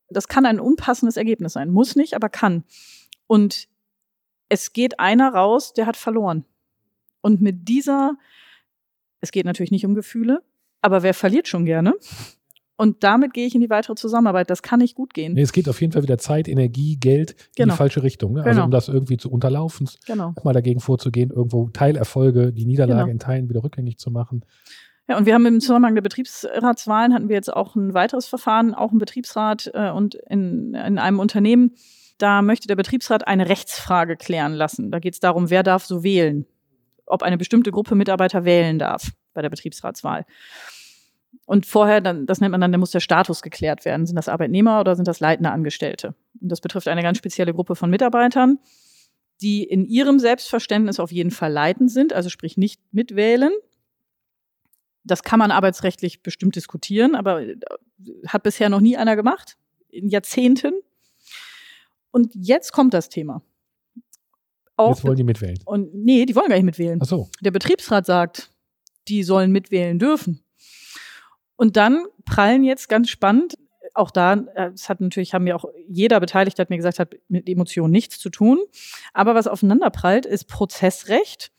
[0.10, 1.70] Das kann ein unpassendes Ergebnis sein.
[1.72, 2.63] Muss nicht, aber kann.
[3.28, 3.68] Und
[4.50, 6.46] es geht einer raus, der hat verloren.
[7.22, 8.18] Und mit dieser,
[9.22, 10.44] es geht natürlich nicht um Gefühle,
[10.82, 11.94] aber wer verliert schon gerne?
[12.76, 14.50] Und damit gehe ich in die weitere Zusammenarbeit.
[14.50, 15.34] Das kann nicht gut gehen.
[15.34, 17.74] Nee, es geht auf jeden Fall wieder Zeit, Energie, Geld in Genau.
[17.74, 18.34] die falsche Richtung.
[18.34, 18.39] Ne?
[18.44, 18.66] Also Genau.
[18.66, 20.34] um das irgendwie zu unterlaufen, Genau.
[20.44, 23.12] mal dagegen vorzugehen, irgendwo Teilerfolge, die Niederlage Genau.
[23.12, 24.44] in Teilen wieder rückgängig zu machen.
[25.08, 28.74] Ja, und wir haben im Zusammenhang der Betriebsratswahlen hatten wir jetzt auch ein weiteres Verfahren,
[28.74, 31.76] auch ein Betriebsrat äh, und in, in einem Unternehmen.
[32.18, 34.92] Da möchte der Betriebsrat eine Rechtsfrage klären lassen.
[34.92, 36.46] Da geht es darum, wer darf so wählen,
[37.06, 40.26] ob eine bestimmte Gruppe Mitarbeiter wählen darf bei der Betriebsratswahl.
[41.46, 44.06] Und vorher, dann, das nennt man dann, da muss der Status geklärt werden.
[44.06, 46.16] Sind das Arbeitnehmer oder sind das leitende Angestellte?
[46.39, 48.60] Und das betrifft eine ganz spezielle Gruppe von Mitarbeitern,
[49.42, 53.52] die in ihrem Selbstverständnis auf jeden Fall leitend sind, also sprich nicht mitwählen,
[55.04, 57.58] das kann man arbeitsrechtlich bestimmt diskutieren, aber äh,
[58.28, 59.58] hat bisher noch nie einer gemacht,
[59.89, 60.74] in Jahrzehnten.
[62.12, 63.42] Und jetzt kommt das Thema.
[64.76, 65.60] Auch Jetzt wollen die mitwählen.
[65.66, 67.00] und nee, die wollen gar nicht mitwählen.
[67.02, 67.30] Ach so.
[67.42, 68.52] Der Betriebsrat sagt,
[69.08, 70.44] die sollen mitwählen dürfen.
[71.56, 73.56] Und dann prallen jetzt ganz spannend,
[73.94, 77.16] auch da, äh, es hat natürlich, haben ja auch jeder Beteiligte hat mir gesagt, hat
[77.28, 78.60] mit Emotionen nichts zu tun.
[79.13, 81.52] Aber was aufeinander prallt, ist Prozessrecht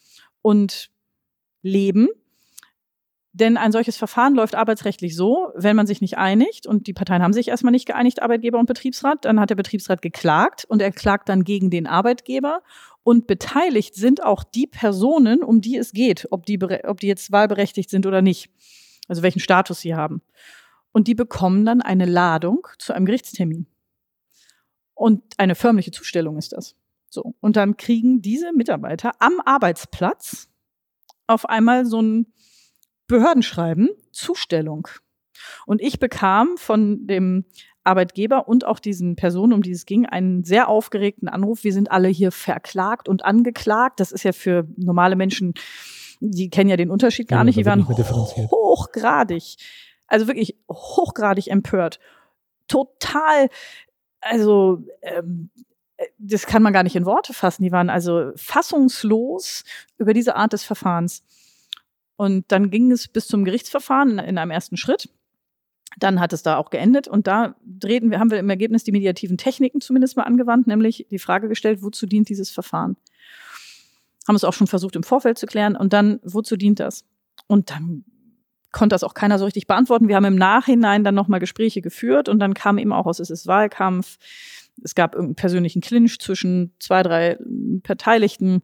[0.43, 0.91] und
[1.63, 2.09] Leben.
[3.35, 7.21] Denn ein solches Verfahren läuft arbeitsrechtlich so, wenn man sich nicht einigt, und die Parteien
[7.21, 10.93] haben sich erstmal nicht geeinigt, Arbeitgeber und Betriebsrat, dann hat der Betriebsrat geklagt und er
[10.93, 12.63] klagt dann gegen den Arbeitgeber.
[13.03, 17.33] Und beteiligt sind auch die Personen, um die es geht, ob die, ob die jetzt
[17.33, 18.51] wahlberechtigt sind oder nicht.
[19.09, 20.23] Also welchen Status sie haben.
[20.93, 23.67] Und die bekommen dann eine Ladung zu einem Gerichtstermin.
[24.95, 26.77] Und eine förmliche Zustellung ist das.
[27.11, 27.35] So.
[27.41, 30.49] Und dann kriegen diese Mitarbeiter am Arbeitsplatz
[31.27, 32.33] auf einmal so ein
[33.07, 34.89] Behördenschreiben, Zustellung.
[35.67, 37.45] Und ich bekam von dem
[37.83, 41.65] Arbeitgeber und auch diesen Personen, um die es ging, einen sehr aufgeregten Anruf.
[41.65, 44.01] Wir sind alle hier verklagt und angeklagt.
[44.01, 45.53] Das ist ja für normale Menschen,
[46.21, 47.57] die kennen ja den Unterschied gar Ja, nicht.
[47.59, 49.57] da Die waren nicht hochgradig,
[50.07, 51.99] also wirklich hochgradig empört.
[52.69, 53.51] Total,
[54.23, 55.51] also ähm,
[55.99, 57.63] äh, das kann man gar nicht in Worte fassen.
[57.63, 59.65] Die waren also fassungslos
[59.99, 61.23] über diese Art des Verfahrens.
[62.17, 65.09] Und dann ging es bis zum Gerichtsverfahren in, in einem ersten Schritt.
[65.99, 68.93] Dann hat es da auch geendet und da drehten wir, haben wir im Ergebnis die
[68.93, 72.97] mediativen Techniken zumindest mal angewandt, nämlich die Frage gestellt, wozu dient dieses Verfahren?
[74.27, 77.05] Haben es auch schon versucht im Vorfeld zu klären und dann, wozu dient das?
[77.47, 78.05] Und dann
[78.73, 80.09] konnte das auch keiner so richtig beantworten.
[80.09, 83.31] Wir haben im Nachhinein dann nochmal Gespräche geführt und dann kam eben auch aus, es
[83.31, 84.19] ist Wahlkampf.
[84.83, 88.63] Es gab irgendeinen persönlichen Clinch zwischen zwei, drei Beteiligten.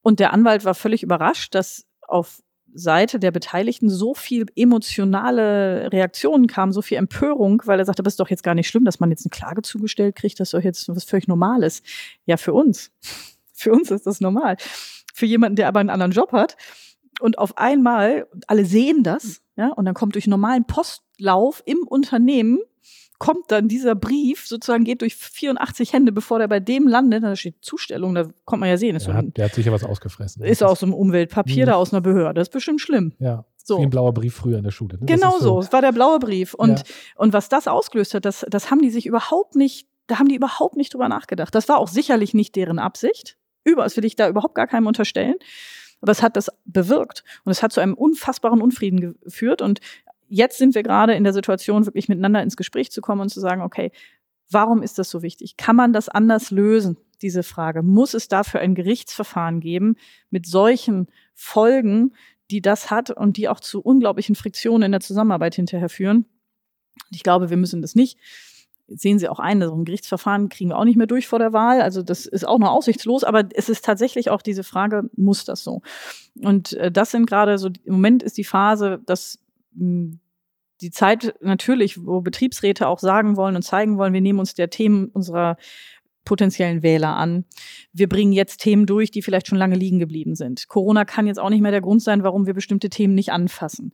[0.00, 2.42] Und der Anwalt war völlig überrascht, dass auf
[2.74, 8.14] Seite der Beteiligten so viel emotionale Reaktionen kamen, so viel Empörung, weil er sagte, das
[8.14, 10.54] ist doch jetzt gar nicht schlimm, dass man jetzt eine Klage zugestellt kriegt, das ist
[10.54, 11.82] doch jetzt was völlig Normales.
[12.26, 12.90] Ja, für uns.
[13.54, 14.56] Für uns ist das normal.
[15.14, 16.56] Für jemanden, der aber einen anderen Job hat
[17.20, 22.58] und auf einmal, alle sehen das, ja, und dann kommt durch normalen Postlauf im Unternehmen
[23.22, 27.36] kommt dann dieser Brief, sozusagen geht durch 84 Hände, bevor der bei dem landet, da
[27.36, 29.70] steht Zustellung, da kommt man ja sehen, ist, so Der ein, hat, der hat sicher
[29.70, 30.42] was ausgefressen.
[30.44, 31.70] ist aus so einem Umweltpapier Mhm.
[31.70, 33.12] da aus einer Behörde, das ist bestimmt schlimm.
[33.20, 33.78] Ja, So.
[33.78, 34.98] wie ein blauer Brief früher in der Schule.
[34.98, 35.06] Ne?
[35.06, 35.60] Genau so.
[35.60, 36.52] Es war der blaue Brief.
[36.54, 36.84] Und, Ja.
[37.16, 40.34] und was das ausgelöst hat, das, das haben die sich überhaupt nicht, da haben die
[40.34, 41.54] überhaupt nicht drüber nachgedacht.
[41.54, 43.36] Das war auch sicherlich nicht deren Absicht.
[43.62, 45.36] Über, das will ich da überhaupt gar keinem unterstellen.
[46.00, 47.22] Aber es hat das bewirkt.
[47.44, 49.62] Und es hat zu einem unfassbaren Unfrieden geführt.
[49.62, 49.78] Und
[50.32, 53.40] jetzt sind wir gerade in der Situation, wirklich miteinander ins Gespräch zu kommen und zu
[53.40, 53.92] sagen, okay,
[54.50, 55.56] warum ist das so wichtig?
[55.56, 56.96] Kann man das anders lösen?
[57.20, 57.82] Diese Frage.
[57.82, 59.96] Muss es dafür ein Gerichtsverfahren geben
[60.30, 62.14] mit solchen Folgen,
[62.50, 66.26] die das hat und die auch zu unglaublichen Friktionen in der Zusammenarbeit hinterher führen.
[67.10, 68.18] Ich glaube, wir müssen das nicht
[68.88, 71.52] sehen Sie auch ein, so ein Gerichtsverfahren kriegen wir auch nicht mehr durch vor der
[71.52, 71.80] Wahl.
[71.80, 75.64] Also das ist auch noch aussichtslos, aber es ist tatsächlich auch diese Frage, muss das
[75.64, 75.82] so?
[76.40, 79.38] Und äh, das sind gerade so, im Moment ist die Phase, dass
[79.74, 80.16] mh,
[80.82, 84.68] die Zeit natürlich, wo Betriebsräte auch sagen wollen und zeigen wollen, wir nehmen uns der
[84.68, 85.56] Themen unserer
[86.24, 87.44] potenziellen Wähler an.
[87.92, 90.68] Wir bringen jetzt Themen durch, die vielleicht schon lange liegen geblieben sind.
[90.68, 93.92] Corona kann jetzt auch nicht mehr der Grund sein, warum wir bestimmte Themen nicht anfassen.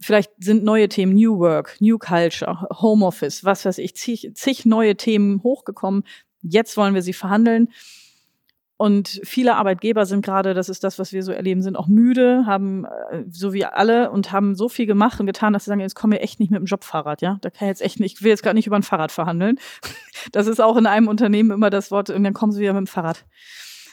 [0.00, 4.96] Vielleicht sind neue Themen New Work, New Culture, Homeoffice, was weiß ich, zig, zig neue
[4.96, 6.04] Themen hochgekommen.
[6.42, 7.68] Jetzt wollen wir sie verhandeln.
[8.78, 12.44] Und viele Arbeitgeber sind gerade, das ist das, was wir so erleben, sind auch müde,
[12.44, 15.80] haben, äh, so wie alle, und haben so viel gemacht und getan, dass sie sagen,
[15.80, 17.38] jetzt kommen wir echt nicht mit dem Jobfahrrad, ja.
[17.40, 19.58] Da kann ich jetzt echt nicht, ich will jetzt gar nicht über ein Fahrrad verhandeln.
[20.32, 22.80] Das ist auch in einem Unternehmen immer das Wort, und dann kommen sie wieder mit
[22.80, 23.24] dem Fahrrad.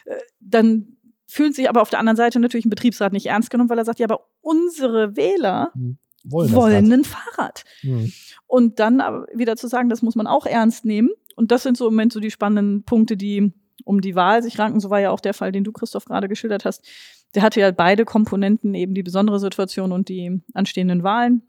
[0.05, 3.69] Äh, dann fühlt sich aber auf der anderen Seite natürlich ein Betriebsrat nicht ernst genommen,
[3.69, 5.97] weil er sagt, ja, aber unsere Wähler hm.
[6.23, 7.63] wollen, wollen ein Fahrrad.
[7.83, 8.11] Mhm.
[8.47, 11.09] Und dann aber wieder zu sagen, das muss man auch ernst nehmen.
[11.35, 13.53] Und das sind so im Moment so die spannenden Punkte, die
[13.85, 14.79] um die Wahl sich ranken.
[14.79, 16.85] So war ja auch der Fall, den du, Christoph, gerade geschildert hast.
[17.35, 21.41] Der hatte ja beide Komponenten, eben die besondere Situation und die anstehenden Wahlen.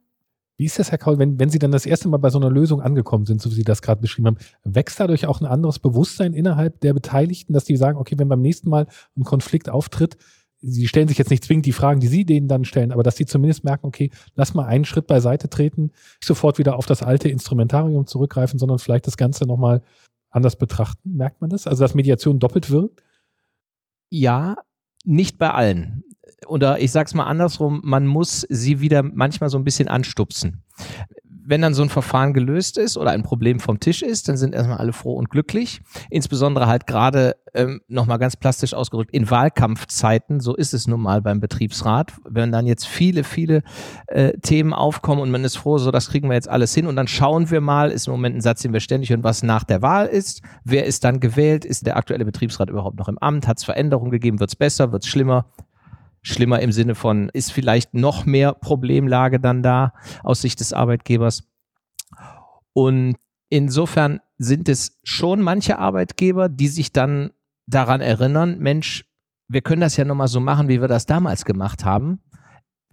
[0.56, 2.50] Wie ist das, Herr Kaul, wenn, wenn Sie dann das erste Mal bei so einer
[2.50, 5.80] Lösung angekommen sind, so wie Sie das gerade beschrieben haben, wächst dadurch auch ein anderes
[5.80, 10.16] Bewusstsein innerhalb der Beteiligten, dass die sagen, okay, wenn beim nächsten Mal ein Konflikt auftritt,
[10.66, 13.16] Sie stellen sich jetzt nicht zwingend die Fragen, die Sie denen dann stellen, aber dass
[13.16, 17.02] Sie zumindest merken, okay, lass mal einen Schritt beiseite treten, nicht sofort wieder auf das
[17.02, 19.82] alte Instrumentarium zurückgreifen, sondern vielleicht das Ganze nochmal
[20.34, 21.16] anders betrachten?
[21.16, 21.66] Merkt man das?
[21.66, 23.02] Also, dass Mediation doppelt wirkt?
[24.10, 24.56] Ja,
[25.04, 26.04] nicht bei allen.
[26.46, 30.62] Oder ich sag's mal andersrum, man muss sie wieder manchmal so ein bisschen anstupsen
[31.46, 34.54] wenn dann so ein Verfahren gelöst ist oder ein Problem vom Tisch ist, dann sind
[34.54, 35.80] erstmal alle froh und glücklich.
[36.10, 41.22] Insbesondere halt gerade ähm, nochmal ganz plastisch ausgedrückt in Wahlkampfzeiten, so ist es nun mal
[41.22, 42.12] beim Betriebsrat.
[42.28, 43.62] Wenn dann jetzt viele, viele
[44.06, 46.96] äh, Themen aufkommen und man ist froh, so das kriegen wir jetzt alles hin und
[46.96, 49.64] dann schauen wir mal, ist im Moment ein Satz, den wir ständig hören, was nach
[49.64, 53.46] der Wahl ist, wer ist dann gewählt, ist der aktuelle Betriebsrat überhaupt noch im Amt,
[53.46, 55.46] hat es Veränderungen gegeben, wird es besser, wird es schlimmer,
[56.24, 59.92] schlimmer im Sinne von, ist vielleicht noch mehr Problemlage dann da
[60.24, 61.44] aus Sicht des Arbeitgebers.
[62.72, 63.16] Und
[63.50, 67.30] insofern sind es schon manche Arbeitgeber, die sich dann
[67.66, 69.04] daran erinnern, Mensch,
[69.48, 72.20] wir können das ja nochmal so machen, wie wir das damals gemacht haben.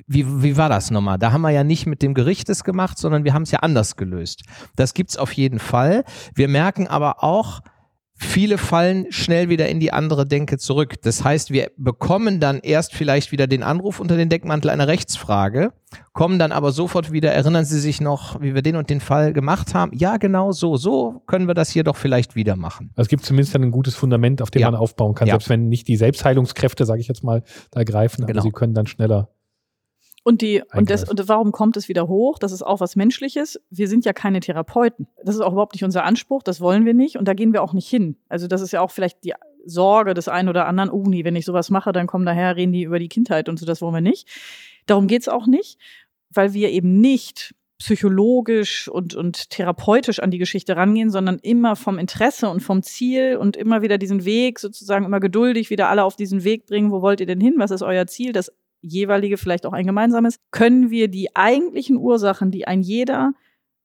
[0.08, 1.17] Wie, wie war das nochmal?
[1.17, 3.60] Da haben wir ja nicht mit dem Gericht es gemacht, sondern wir haben es ja
[3.60, 4.44] anders gelöst.
[4.76, 6.04] Das gibt's auf jeden Fall.
[6.36, 7.62] Wir merken aber auch,
[8.24, 11.02] Viele fallen schnell wieder in die andere Denke zurück.
[11.02, 15.74] Das heißt, wir bekommen dann erst vielleicht wieder den Anruf unter den Deckmantel einer Rechtsfrage,
[16.14, 19.34] kommen dann aber sofort wieder, erinnern Sie sich noch, wie wir den und den Fall
[19.34, 19.92] gemacht haben?
[19.96, 20.78] Ja, genau so.
[20.78, 22.92] So können wir das hier doch vielleicht wieder machen.
[22.96, 24.72] Also es gibt zumindest dann ein gutes Fundament, auf dem ja.
[24.72, 25.34] man aufbauen kann, ja.
[25.34, 28.44] selbst wenn nicht die Selbstheilungskräfte, sage ich jetzt mal, da greifen, aber genau.
[28.44, 29.30] sie können dann schneller
[30.24, 32.38] und die, und das, und warum kommt es wieder hoch?
[32.38, 33.60] Das ist auch was Menschliches.
[33.72, 35.08] Wir sind ja keine Therapeuten.
[35.24, 36.44] Das ist auch überhaupt nicht unser Anspruch.
[36.44, 37.18] Das wollen wir nicht.
[37.18, 38.18] Und da gehen wir auch nicht hin.
[38.30, 39.34] Also das ist ja auch vielleicht die
[39.66, 40.92] Sorge des einen oder anderen.
[40.92, 43.58] Oh, nee, wenn ich sowas mache, dann kommen daher, reden die über die Kindheit und
[43.58, 43.66] so.
[43.66, 44.28] Das wollen wir nicht.
[44.86, 45.80] Darum geht's auch nicht,
[46.30, 51.98] weil wir eben nicht psychologisch und, und therapeutisch an die Geschichte rangehen, sondern immer vom
[51.98, 56.16] Interesse und vom Ziel und immer wieder diesen Weg sozusagen immer geduldig wieder alle auf
[56.16, 56.92] diesen Weg bringen.
[56.92, 57.56] Wo wollt ihr denn hin?
[57.58, 58.34] Was ist euer Ziel?
[58.34, 63.34] Das jeweilige vielleicht auch ein gemeinsames, können wir die eigentlichen Ursachen, die ein jeder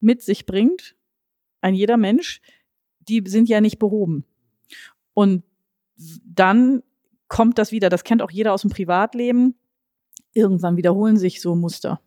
[0.01, 0.97] mit sich bringt,
[1.61, 2.41] ein jeder Mensch,
[3.01, 4.25] die sind ja nicht behoben.
[5.15, 5.45] Und
[6.25, 6.83] dann
[7.29, 9.55] kommt das wieder, das kennt auch jeder aus dem Privatleben,
[10.33, 12.01] irgendwann wiederholen sich so Muster.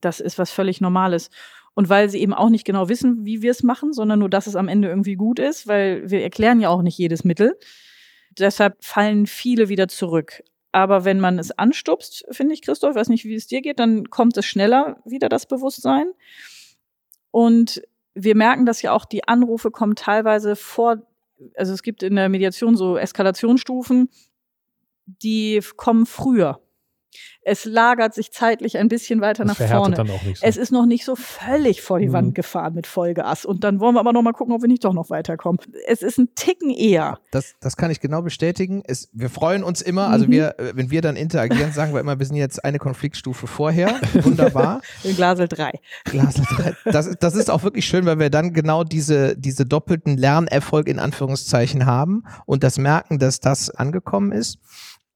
[0.00, 1.30] Das ist was völlig Normales.
[1.74, 4.46] Und weil sie eben auch nicht genau wissen, wie wir es machen, sondern nur, dass
[4.46, 7.56] es am Ende irgendwie gut ist, weil wir erklären ja auch nicht jedes Mittel.
[8.36, 10.42] Deshalb fallen viele wieder zurück.
[10.78, 14.10] Aber wenn man es anstupst, finde ich, Christoph, weiß nicht, wie es dir geht, dann
[14.10, 16.12] kommt es schneller wieder, das Bewusstsein.
[17.32, 17.82] Und
[18.14, 21.02] wir merken, dass ja auch die Anrufe kommen teilweise vor,
[21.56, 24.08] also es gibt in der Mediation so Eskalationsstufen,
[25.04, 26.60] die kommen früher.
[27.42, 29.96] Es lagert sich zeitlich ein bisschen weiter das nach vorne.
[29.96, 30.46] Dann auch nicht so.
[30.46, 32.12] Es ist noch nicht so völlig vor die mhm.
[32.12, 33.44] Wand gefahren mit Vollgas.
[33.44, 35.58] Und dann wollen wir aber noch mal gucken, ob wir nicht doch noch weiterkommen.
[35.86, 37.18] Es ist ein Ticken eher.
[37.30, 38.82] Das, das kann ich genau bestätigen.
[38.86, 40.30] Es, wir freuen uns immer, also mhm.
[40.30, 43.98] wir, äh, wenn wir dann interagieren, sagen wir immer, wir sind jetzt eine Konfliktstufe vorher.
[44.14, 44.82] Wunderbar.
[45.04, 45.72] In Glasel 3.
[46.04, 46.76] Glasel 3.
[46.92, 50.98] Das, das ist auch wirklich schön, weil wir dann genau diese, diese doppelten Lernerfolg in
[50.98, 54.58] Anführungszeichen haben und das merken, dass das angekommen ist.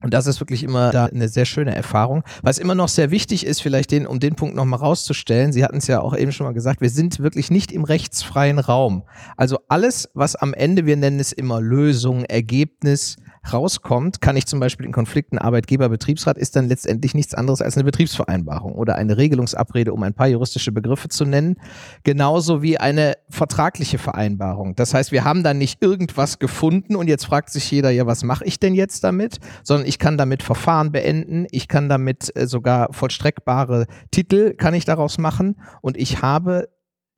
[0.03, 2.25] Und das ist wirklich immer da eine sehr schöne Erfahrung.
[2.43, 5.79] Was immer noch sehr wichtig ist, vielleicht den, um den Punkt nochmal rauszustellen, Sie hatten
[5.79, 9.05] es ja auch eben schon mal gesagt, wir sind wirklich nicht im rechtsfreien Raum.
[9.37, 13.17] Also alles, was am Ende, wir nennen es immer Lösung, Ergebnis,
[13.51, 17.85] rauskommt, kann ich zum Beispiel in Konflikten Arbeitgeber-Betriebsrat, ist dann letztendlich nichts anderes als eine
[17.85, 21.57] Betriebsvereinbarung oder eine Regelungsabrede, um ein paar juristische Begriffe zu nennen,
[22.05, 24.77] genauso wie eine vertragliche Vereinbarung.
[24.77, 28.23] Das heißt, wir haben da nicht irgendwas gefunden und jetzt fragt sich jeder, ja, was
[28.23, 29.39] mache ich denn jetzt damit?
[29.63, 34.85] Sondern ich kann damit Verfahren beenden, ich kann damit äh, sogar vollstreckbare Titel kann ich
[34.85, 36.69] daraus machen und ich habe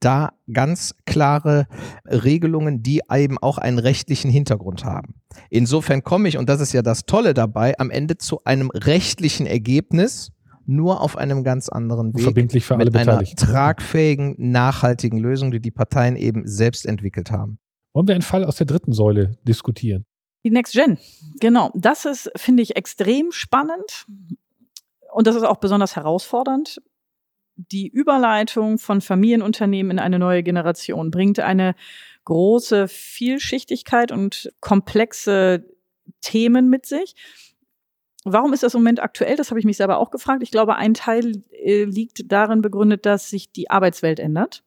[0.05, 1.67] da ganz klare
[2.07, 5.15] Regelungen, die eben auch einen rechtlichen Hintergrund haben.
[5.51, 9.47] Insofern komme ich, und das ist ja das Tolle dabei, am Ende zu einem rechtlichen
[9.47, 10.31] Ergebnis,
[10.67, 12.23] nur auf einem ganz anderen Weg.
[12.23, 13.37] Verbindlich für alle mit einer Beteiligten.
[13.37, 17.59] tragfähigen, nachhaltigen Lösung, die die Parteien eben selbst entwickelt haben.
[17.93, 20.05] Wollen wir einen Fall aus der dritten Säule diskutieren?
[20.45, 20.99] Die Next Gen.
[21.41, 21.71] Genau.
[21.75, 24.07] Das ist, finde ich, extrem spannend.
[25.13, 26.83] Und das ist auch besonders herausfordernd.
[27.57, 31.75] Die Überleitung von Familienunternehmen in eine neue Generation bringt eine
[32.25, 35.65] große Vielschichtigkeit und komplexe
[36.21, 37.15] Themen mit sich.
[38.25, 39.37] Warum ist das im Moment aktuell?
[39.37, 40.43] Das habe ich mich selber auch gefragt.
[40.43, 44.65] Ich glaube, ein Teil äh, liegt darin begründet, dass sich die Arbeitswelt ändert.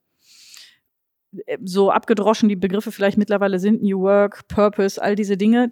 [1.47, 5.71] Äh, So abgedroschen die Begriffe vielleicht mittlerweile sind, New Work, Purpose, all diese Dinge,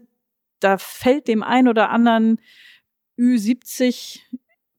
[0.60, 2.40] da fällt dem einen oder anderen
[3.20, 4.20] Ü70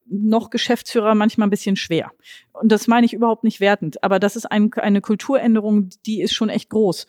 [0.08, 2.12] noch Geschäftsführer manchmal ein bisschen schwer.
[2.52, 6.34] Und das meine ich überhaupt nicht wertend, aber das ist ein, eine Kulturänderung, die ist
[6.34, 7.06] schon echt groß.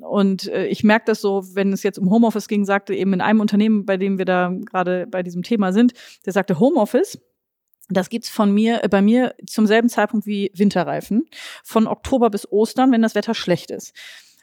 [0.00, 3.20] Und äh, ich merke das so, wenn es jetzt um Homeoffice ging, sagte eben in
[3.20, 7.18] einem Unternehmen, bei dem wir da gerade bei diesem Thema sind, der sagte Homeoffice,
[7.88, 11.26] das gibt's von mir, äh, bei mir zum selben Zeitpunkt wie Winterreifen,
[11.64, 13.94] von Oktober bis Ostern, wenn das Wetter schlecht ist.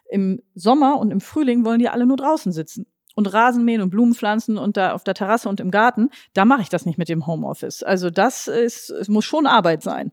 [0.09, 3.89] Im Sommer und im Frühling wollen die alle nur draußen sitzen und Rasen mähen und
[3.89, 6.97] Blumen pflanzen und da auf der Terrasse und im Garten, da mache ich das nicht
[6.97, 7.83] mit dem Homeoffice.
[7.83, 10.11] Also das ist, es muss schon Arbeit sein.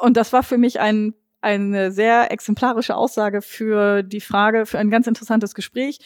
[0.00, 4.90] Und das war für mich ein, eine sehr exemplarische Aussage für die Frage, für ein
[4.90, 5.98] ganz interessantes Gespräch.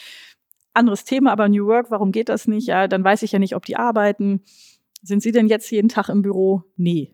[0.73, 2.67] Anderes Thema, aber New Work, warum geht das nicht?
[2.67, 4.43] Ja, dann weiß ich ja nicht, ob die arbeiten.
[5.01, 6.63] Sind Sie denn jetzt jeden Tag im Büro?
[6.75, 7.13] Nee.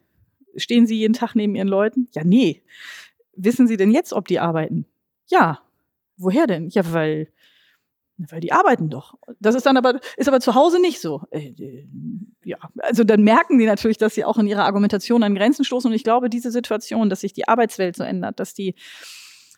[0.55, 2.07] Stehen Sie jeden Tag neben Ihren Leuten?
[2.13, 2.63] Ja, nee.
[3.35, 4.85] Wissen Sie denn jetzt, ob die arbeiten?
[5.27, 5.61] Ja.
[6.17, 6.69] Woher denn?
[6.69, 7.31] Ja, weil
[8.29, 9.15] weil die arbeiten doch.
[9.39, 11.21] Das ist dann aber, ist aber zu Hause nicht so.
[11.31, 11.51] Äh,
[12.43, 15.89] ja, also dann merken die natürlich, dass sie auch in ihrer Argumentation an Grenzen stoßen.
[15.89, 18.75] Und ich glaube, diese Situation, dass sich die Arbeitswelt so ändert, dass die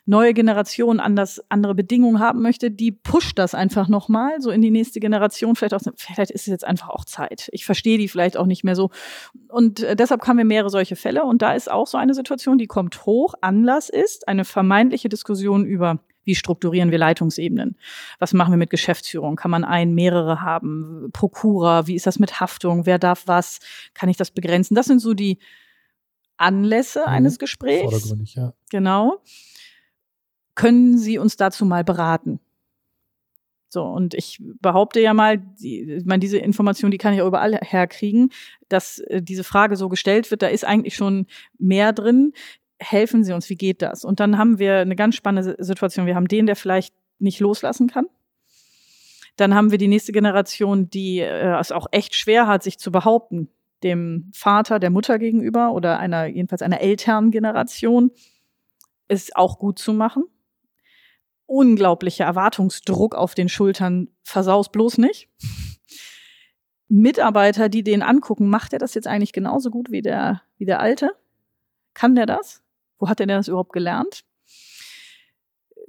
[0.06, 4.72] neue Generation anders, andere Bedingungen haben möchte, die pusht das einfach nochmal so in die
[4.72, 5.56] nächste Generation.
[5.56, 7.50] Vielleicht, auch, vielleicht ist es jetzt einfach auch Zeit.
[7.54, 8.90] Ich verstehe die vielleicht auch nicht mehr so.
[9.48, 11.24] Und äh, deshalb haben wir mehrere solche Fälle.
[11.24, 13.34] Und da ist auch so eine Situation, die kommt hoch.
[13.42, 17.78] Anlass ist eine vermeintliche Diskussion über wie strukturieren wir Leitungsebenen?
[18.20, 19.36] Was machen wir mit Geschäftsführung?
[19.36, 21.10] Kann man ein, mehrere haben?
[21.14, 22.86] Prokura, wie ist das mit Haftung?
[22.86, 23.60] Wer darf was?
[23.94, 24.76] Kann ich das begrenzen?
[24.76, 25.40] Das sind so die
[26.38, 27.14] Anlässe Mhm.
[27.14, 27.84] eines Gesprächs.
[27.84, 28.54] Vordergründig, ja.
[28.70, 29.22] Genau.
[30.56, 32.40] Können Sie uns dazu mal beraten?
[33.70, 37.28] So, und ich behaupte ja mal, die, ich meine, diese Information, die kann ich auch
[37.28, 38.30] überall herkriegen,
[38.70, 41.26] dass äh, diese Frage so gestellt wird, da ist eigentlich schon
[41.58, 42.34] mehr drin.
[42.84, 44.04] Helfen Sie uns, wie geht das?
[44.06, 46.06] Und dann haben wir eine ganz spannende Situation.
[46.06, 48.08] Wir haben den, der vielleicht nicht loslassen kann.
[49.36, 52.92] Dann haben wir die nächste Generation, die äh, es auch echt schwer hat, sich zu
[52.92, 53.50] behaupten,
[53.82, 58.12] dem Vater, der Mutter gegenüber oder einer, jedenfalls einer Elterngeneration,
[59.08, 60.24] ist auch gut zu machen.
[61.46, 65.30] Unglaublicher Erwartungsdruck auf den Schultern, versaus bloß nicht.
[66.88, 70.80] Mitarbeiter, die den angucken, macht er das jetzt eigentlich genauso gut wie der, wie der
[70.80, 71.12] Alte?
[71.94, 72.63] Kann der das?
[73.04, 74.24] Wo hat er denn das überhaupt gelernt?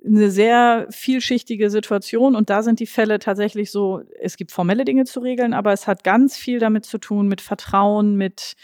[0.05, 5.05] Eine sehr vielschichtige Situation und da sind die Fälle tatsächlich so, es gibt formelle Dinge
[5.05, 8.57] zu regeln, aber es hat ganz viel damit zu tun, mit Vertrauen, mit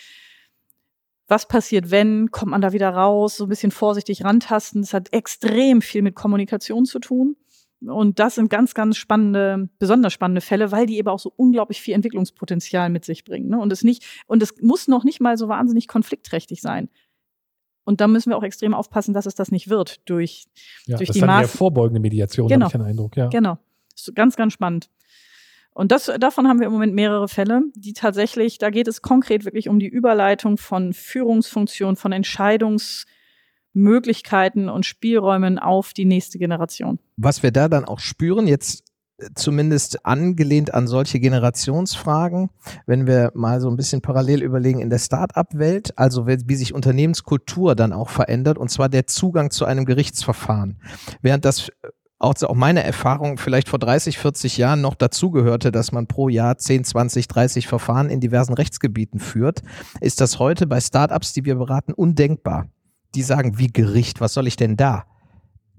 [1.28, 4.82] was passiert, wenn, kommt man da wieder raus, so ein bisschen vorsichtig rantasten.
[4.82, 7.36] Es hat extrem viel mit Kommunikation zu tun.
[7.86, 11.80] Und das sind ganz, ganz spannende, besonders spannende Fälle, weil die eben auch so unglaublich
[11.80, 13.48] viel Entwicklungspotenzial mit sich bringen.
[13.48, 13.60] Ne?
[13.60, 16.88] Und es nicht, und es muss noch nicht mal so wahnsinnig konfliktträchtig sein.
[17.84, 20.46] Und da müssen wir auch extrem aufpassen, dass es das nicht wird durch,
[20.86, 22.66] ja durch das die ist Maß- vorbeugende Mediation, Genau.
[22.66, 23.16] habe ich den Eindruck.
[23.16, 23.28] Ja.
[23.28, 23.58] Genau.
[23.94, 24.90] Ist ganz, ganz spannend.
[25.72, 29.44] Und das, davon haben wir im Moment mehrere Fälle, die tatsächlich, da geht es konkret
[29.44, 36.98] wirklich um die Überleitung von Führungsfunktionen, von Entscheidungsmöglichkeiten und Spielräumen auf die nächste Generation.
[37.16, 38.84] Was wir da dann auch spüren, jetzt
[39.34, 42.50] zumindest angelehnt an solche Generationsfragen,
[42.86, 47.74] wenn wir mal so ein bisschen parallel überlegen in der Start-up-Welt, also wie sich Unternehmenskultur
[47.74, 50.80] dann auch verändert, und zwar der Zugang zu einem Gerichtsverfahren.
[51.22, 55.90] Während das äh, auch, auch meine Erfahrung vielleicht vor 30, 40 Jahren noch dazugehörte, dass
[55.90, 59.62] man pro Jahr 10, 20, 30 Verfahren in diversen Rechtsgebieten führt,
[60.00, 62.68] ist das heute bei Startups, die wir beraten, undenkbar.
[63.14, 65.06] Die sagen, wie Gericht, was soll ich denn da?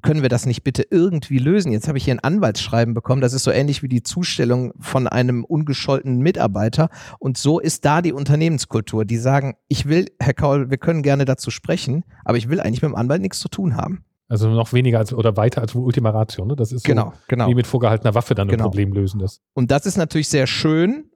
[0.01, 1.71] Können wir das nicht bitte irgendwie lösen?
[1.71, 5.07] Jetzt habe ich hier ein Anwaltsschreiben bekommen, das ist so ähnlich wie die Zustellung von
[5.07, 6.89] einem ungescholtenen Mitarbeiter.
[7.19, 9.05] Und so ist da die Unternehmenskultur.
[9.05, 12.81] Die sagen, ich will, Herr Kaul, wir können gerne dazu sprechen, aber ich will eigentlich
[12.81, 14.03] mit dem Anwalt nichts zu tun haben.
[14.27, 16.45] Also noch weniger als oder weiter als Ultima Ratio.
[16.45, 16.55] Ne?
[16.55, 17.49] Das ist so genau, genau.
[17.49, 18.63] wie mit vorgehaltener Waffe dann Genau.
[18.63, 19.19] ein Problem lösen.
[19.19, 19.41] Das.
[19.53, 21.10] Und das ist natürlich sehr schön,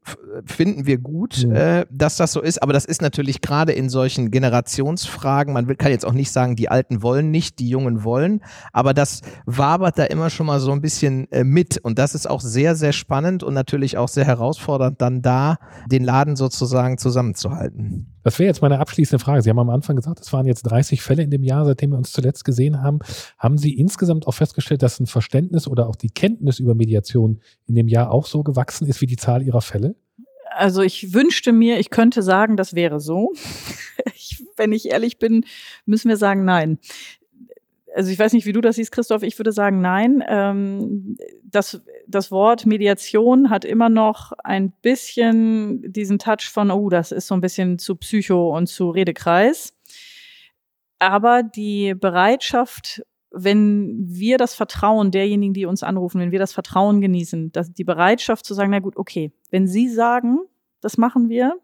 [0.45, 1.55] finden wir gut, Mhm.
[1.55, 2.61] äh, dass das so ist.
[2.61, 6.55] Aber das ist natürlich gerade in solchen Generationsfragen, man will, kann jetzt auch nicht sagen,
[6.55, 8.41] die Alten wollen nicht, die Jungen wollen,
[8.73, 11.77] aber das wabert da immer schon mal so ein bisschen äh, mit.
[11.77, 15.57] Und das ist auch sehr, sehr spannend und natürlich auch sehr herausfordernd, dann da
[15.89, 18.11] den Laden sozusagen zusammenzuhalten.
[18.23, 19.43] Das wäre jetzt meine abschließende Frage.
[19.43, 21.97] Sie haben am Anfang gesagt, es waren jetzt 30 Fälle in dem Jahr, seitdem wir
[21.97, 22.99] uns zuletzt gesehen haben.
[23.37, 27.75] Haben Sie insgesamt auch festgestellt, dass ein Verständnis oder auch die Kenntnis über Mediation in
[27.75, 29.94] dem Jahr auch so gewachsen ist wie die Zahl Ihrer Fälle?
[30.55, 33.33] Also ich wünschte mir, ich könnte sagen, das wäre so.
[34.17, 35.45] Ich, wenn ich ehrlich bin,
[35.85, 36.79] müssen wir sagen, nein.
[37.93, 39.23] Also ich weiß nicht, wie du das siehst, Christoph.
[39.23, 40.23] Ich würde sagen, nein.
[40.27, 47.11] Ähm, das, das Wort Mediation hat immer noch ein bisschen diesen Touch von, oh, das
[47.11, 49.73] ist so ein bisschen zu Psycho und zu Redekreis.
[50.99, 53.03] Aber die Bereitschaft,
[53.35, 57.83] wenn wir das Vertrauen derjenigen, die uns anrufen, wenn wir das Vertrauen genießen, dass die
[57.83, 60.39] Bereitschaft zu sagen, na gut, okay, wenn Sie sagen,
[60.79, 61.59] das machen wir,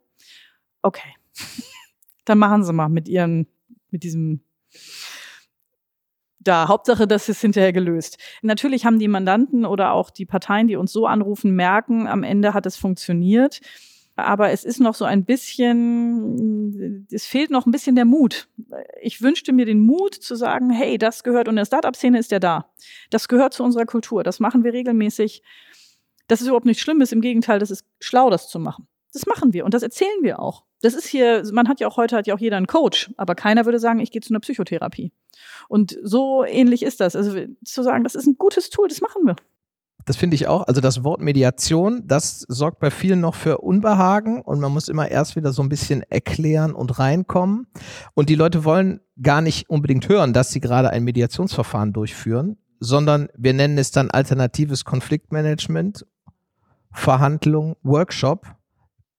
[0.82, 1.16] okay,
[2.26, 3.48] dann machen Sie mal mit Ihren,
[3.90, 4.42] mit diesem
[6.40, 6.68] da.
[6.68, 8.18] Hauptsache, das ist hinterher gelöst.
[8.42, 12.54] Natürlich haben die Mandanten oder auch die Parteien, die uns so anrufen, merken, am Ende
[12.54, 13.62] hat es funktioniert.
[14.26, 18.48] Aber es ist noch so ein bisschen, es fehlt noch ein bisschen der Mut.
[19.02, 22.32] Ich wünschte mir den Mut zu sagen, hey, das gehört, und in der Startup-Szene ist
[22.32, 22.72] der da.
[23.10, 24.24] Das gehört zu unserer Kultur.
[24.24, 25.44] Das machen wir regelmäßig.
[26.28, 27.12] Das ist überhaupt nichts Schlimmes.
[27.12, 28.88] Im Gegenteil, das ist schlau, das zu machen.
[29.14, 30.64] Das machen wir und das erzählen wir auch.
[30.82, 33.36] Das ist hier, man hat ja auch heute hat ja auch jeder einen Coach, aber
[33.36, 35.12] keiner würde sagen, ich gehe zu einer Psychotherapie.
[35.68, 37.16] Und so ähnlich ist das.
[37.16, 39.36] Also zu sagen, das ist ein gutes Tool, das machen wir.
[40.06, 40.68] Das finde ich auch.
[40.68, 45.10] Also das Wort Mediation, das sorgt bei vielen noch für Unbehagen und man muss immer
[45.10, 47.68] erst wieder so ein bisschen erklären und reinkommen.
[48.14, 53.30] Und die Leute wollen gar nicht unbedingt hören, dass sie gerade ein Mediationsverfahren durchführen, sondern
[53.38, 56.06] wir nennen es dann alternatives Konfliktmanagement,
[56.92, 58.48] Verhandlung, Workshop.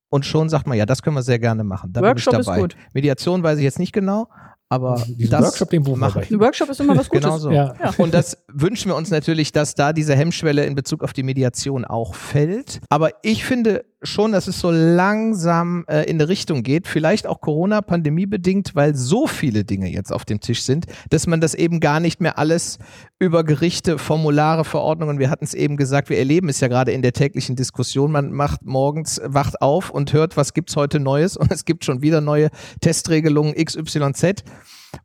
[0.08, 1.92] Und schon sagt man, ja, das können wir sehr gerne machen.
[1.92, 2.60] Da Workshop bin ist ich dabei.
[2.60, 2.76] gut.
[2.92, 4.28] Mediation weiß ich jetzt nicht genau,
[4.72, 6.22] aber Diesen das Workshop, den buchen wir machen.
[6.22, 6.34] bei.
[6.34, 7.24] Ein Workshop ist immer was Gutes.
[7.24, 7.50] Genau so.
[7.50, 7.74] Ja.
[7.78, 7.92] Ja.
[7.98, 11.84] Und das wünschen wir uns natürlich, dass da diese Hemmschwelle in Bezug auf die Mediation
[11.84, 12.80] auch fällt.
[12.88, 17.40] Aber ich finde schon, dass es so langsam äh, in eine Richtung geht, vielleicht auch
[17.40, 21.80] Corona-Pandemie bedingt, weil so viele Dinge jetzt auf dem Tisch sind, dass man das eben
[21.80, 22.78] gar nicht mehr alles
[23.18, 27.02] über Gerichte, Formulare, Verordnungen, wir hatten es eben gesagt, wir erleben es ja gerade in
[27.02, 31.50] der täglichen Diskussion, man macht morgens, wacht auf und hört, was gibt's heute Neues und
[31.52, 32.50] es gibt schon wieder neue
[32.80, 34.44] Testregelungen XYZ.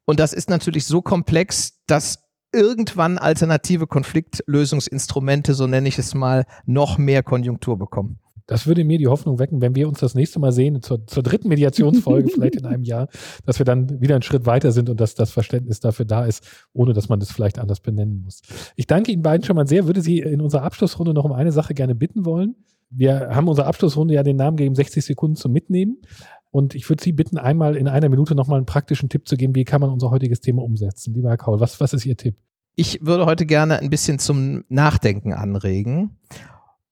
[0.05, 2.19] Und das ist natürlich so komplex, dass
[2.53, 8.19] irgendwann alternative Konfliktlösungsinstrumente, so nenne ich es mal, noch mehr Konjunktur bekommen.
[8.47, 11.21] Das würde mir die Hoffnung wecken, wenn wir uns das nächste Mal sehen, zur, zur
[11.21, 13.09] dritten Mediationsfolge, vielleicht in einem Jahr,
[13.45, 16.43] dass wir dann wieder einen Schritt weiter sind und dass das Verständnis dafür da ist,
[16.73, 18.41] ohne dass man das vielleicht anders benennen muss.
[18.75, 21.51] Ich danke Ihnen beiden schon mal sehr, würde Sie in unserer Abschlussrunde noch um eine
[21.51, 22.55] Sache gerne bitten wollen.
[22.89, 25.97] Wir haben unserer Abschlussrunde ja den Namen gegeben, 60 Sekunden zum Mitnehmen.
[26.49, 29.55] Und ich würde Sie bitten, einmal in einer Minute nochmal einen praktischen Tipp zu geben,
[29.55, 31.13] wie kann man unser heutiges Thema umsetzen.
[31.13, 32.37] Lieber Herr Kaul, was, was ist Ihr Tipp?
[32.75, 36.17] Ich würde heute gerne ein bisschen zum Nachdenken anregen.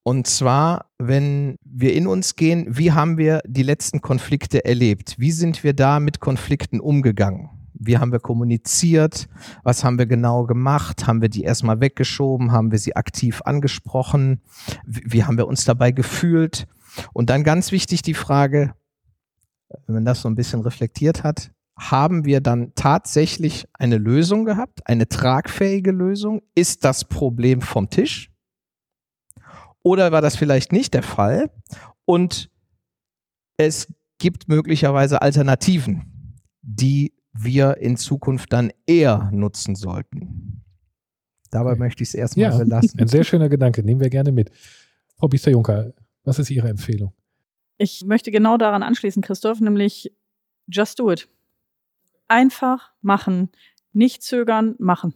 [0.08, 5.16] Und zwar, wenn wir in uns gehen, wie haben wir die letzten Konflikte erlebt?
[5.18, 7.50] Wie sind wir da mit Konflikten umgegangen?
[7.74, 9.28] Wie haben wir kommuniziert?
[9.64, 11.08] Was haben wir genau gemacht?
[11.08, 12.52] Haben wir die erstmal weggeschoben?
[12.52, 14.42] Haben wir sie aktiv angesprochen?
[14.86, 16.68] Wie, haben wir uns dabei gefühlt?
[17.14, 18.76] Und dann ganz wichtig die Frage,
[19.88, 21.50] wenn man das so ein bisschen reflektiert hat,
[21.80, 26.44] haben wir dann tatsächlich eine Lösung gehabt, eine tragfähige Lösung?
[26.54, 28.30] Ist das Problem vom Tisch?
[29.86, 31.52] Oder war das vielleicht nicht der Fall?
[32.06, 32.50] Und
[33.58, 40.64] es gibt möglicherweise Alternativen, die wir in Zukunft dann eher nutzen sollten.
[41.52, 43.00] Dabei möchte ich es erstmal Ja, belassen.
[43.00, 44.50] ein sehr schöner Gedanke, nehmen wir gerne mit.
[45.18, 47.14] Frau Biester-Juncker, was ist Ihre Empfehlung?
[47.78, 50.12] Ich möchte genau daran anschließen, Christoph, nämlich
[50.68, 51.30] just do it.
[52.28, 53.50] Einfach machen,
[53.94, 55.14] nicht zögern, machen.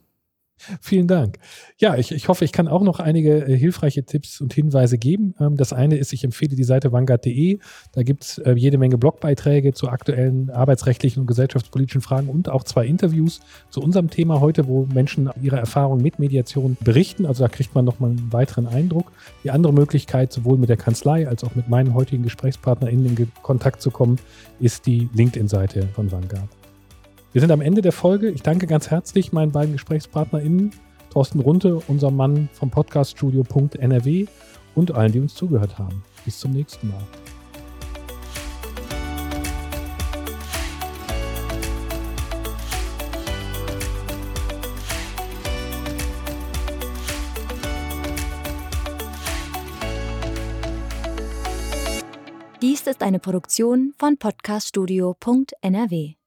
[0.80, 1.38] Vielen Dank.
[1.78, 5.34] Ja, ich, ich hoffe, ich kann auch noch einige äh, hilfreiche Tipps und Hinweise geben.
[5.40, 7.58] Ähm, das eine ist, ich empfehle die Seite vanguard.de.
[7.92, 12.64] Da gibt es äh, jede Menge Blogbeiträge zu aktuellen arbeitsrechtlichen und gesellschaftspolitischen Fragen und auch
[12.64, 13.40] zwei Interviews
[13.70, 17.26] zu unserem Thema heute, wo Menschen ihre Erfahrungen mit Mediation berichten.
[17.26, 19.12] Also da kriegt man nochmal einen weiteren Eindruck.
[19.44, 23.80] Die andere Möglichkeit, sowohl mit der Kanzlei als auch mit meinen heutigen GesprächspartnerInnen in Kontakt
[23.82, 24.18] zu kommen,
[24.58, 26.59] ist die LinkedIn-Seite von Vanguard.
[27.32, 28.28] Wir sind am Ende der Folge.
[28.28, 30.72] Ich danke ganz herzlich meinen beiden GesprächspartnerInnen,
[31.10, 34.26] Thorsten Runte, unser Mann vom Podcaststudio.nrw
[34.74, 36.02] und allen, die uns zugehört haben.
[36.24, 37.00] Bis zum nächsten Mal.
[52.60, 56.19] Dies ist eine Produktion von podcaststudio.nrw.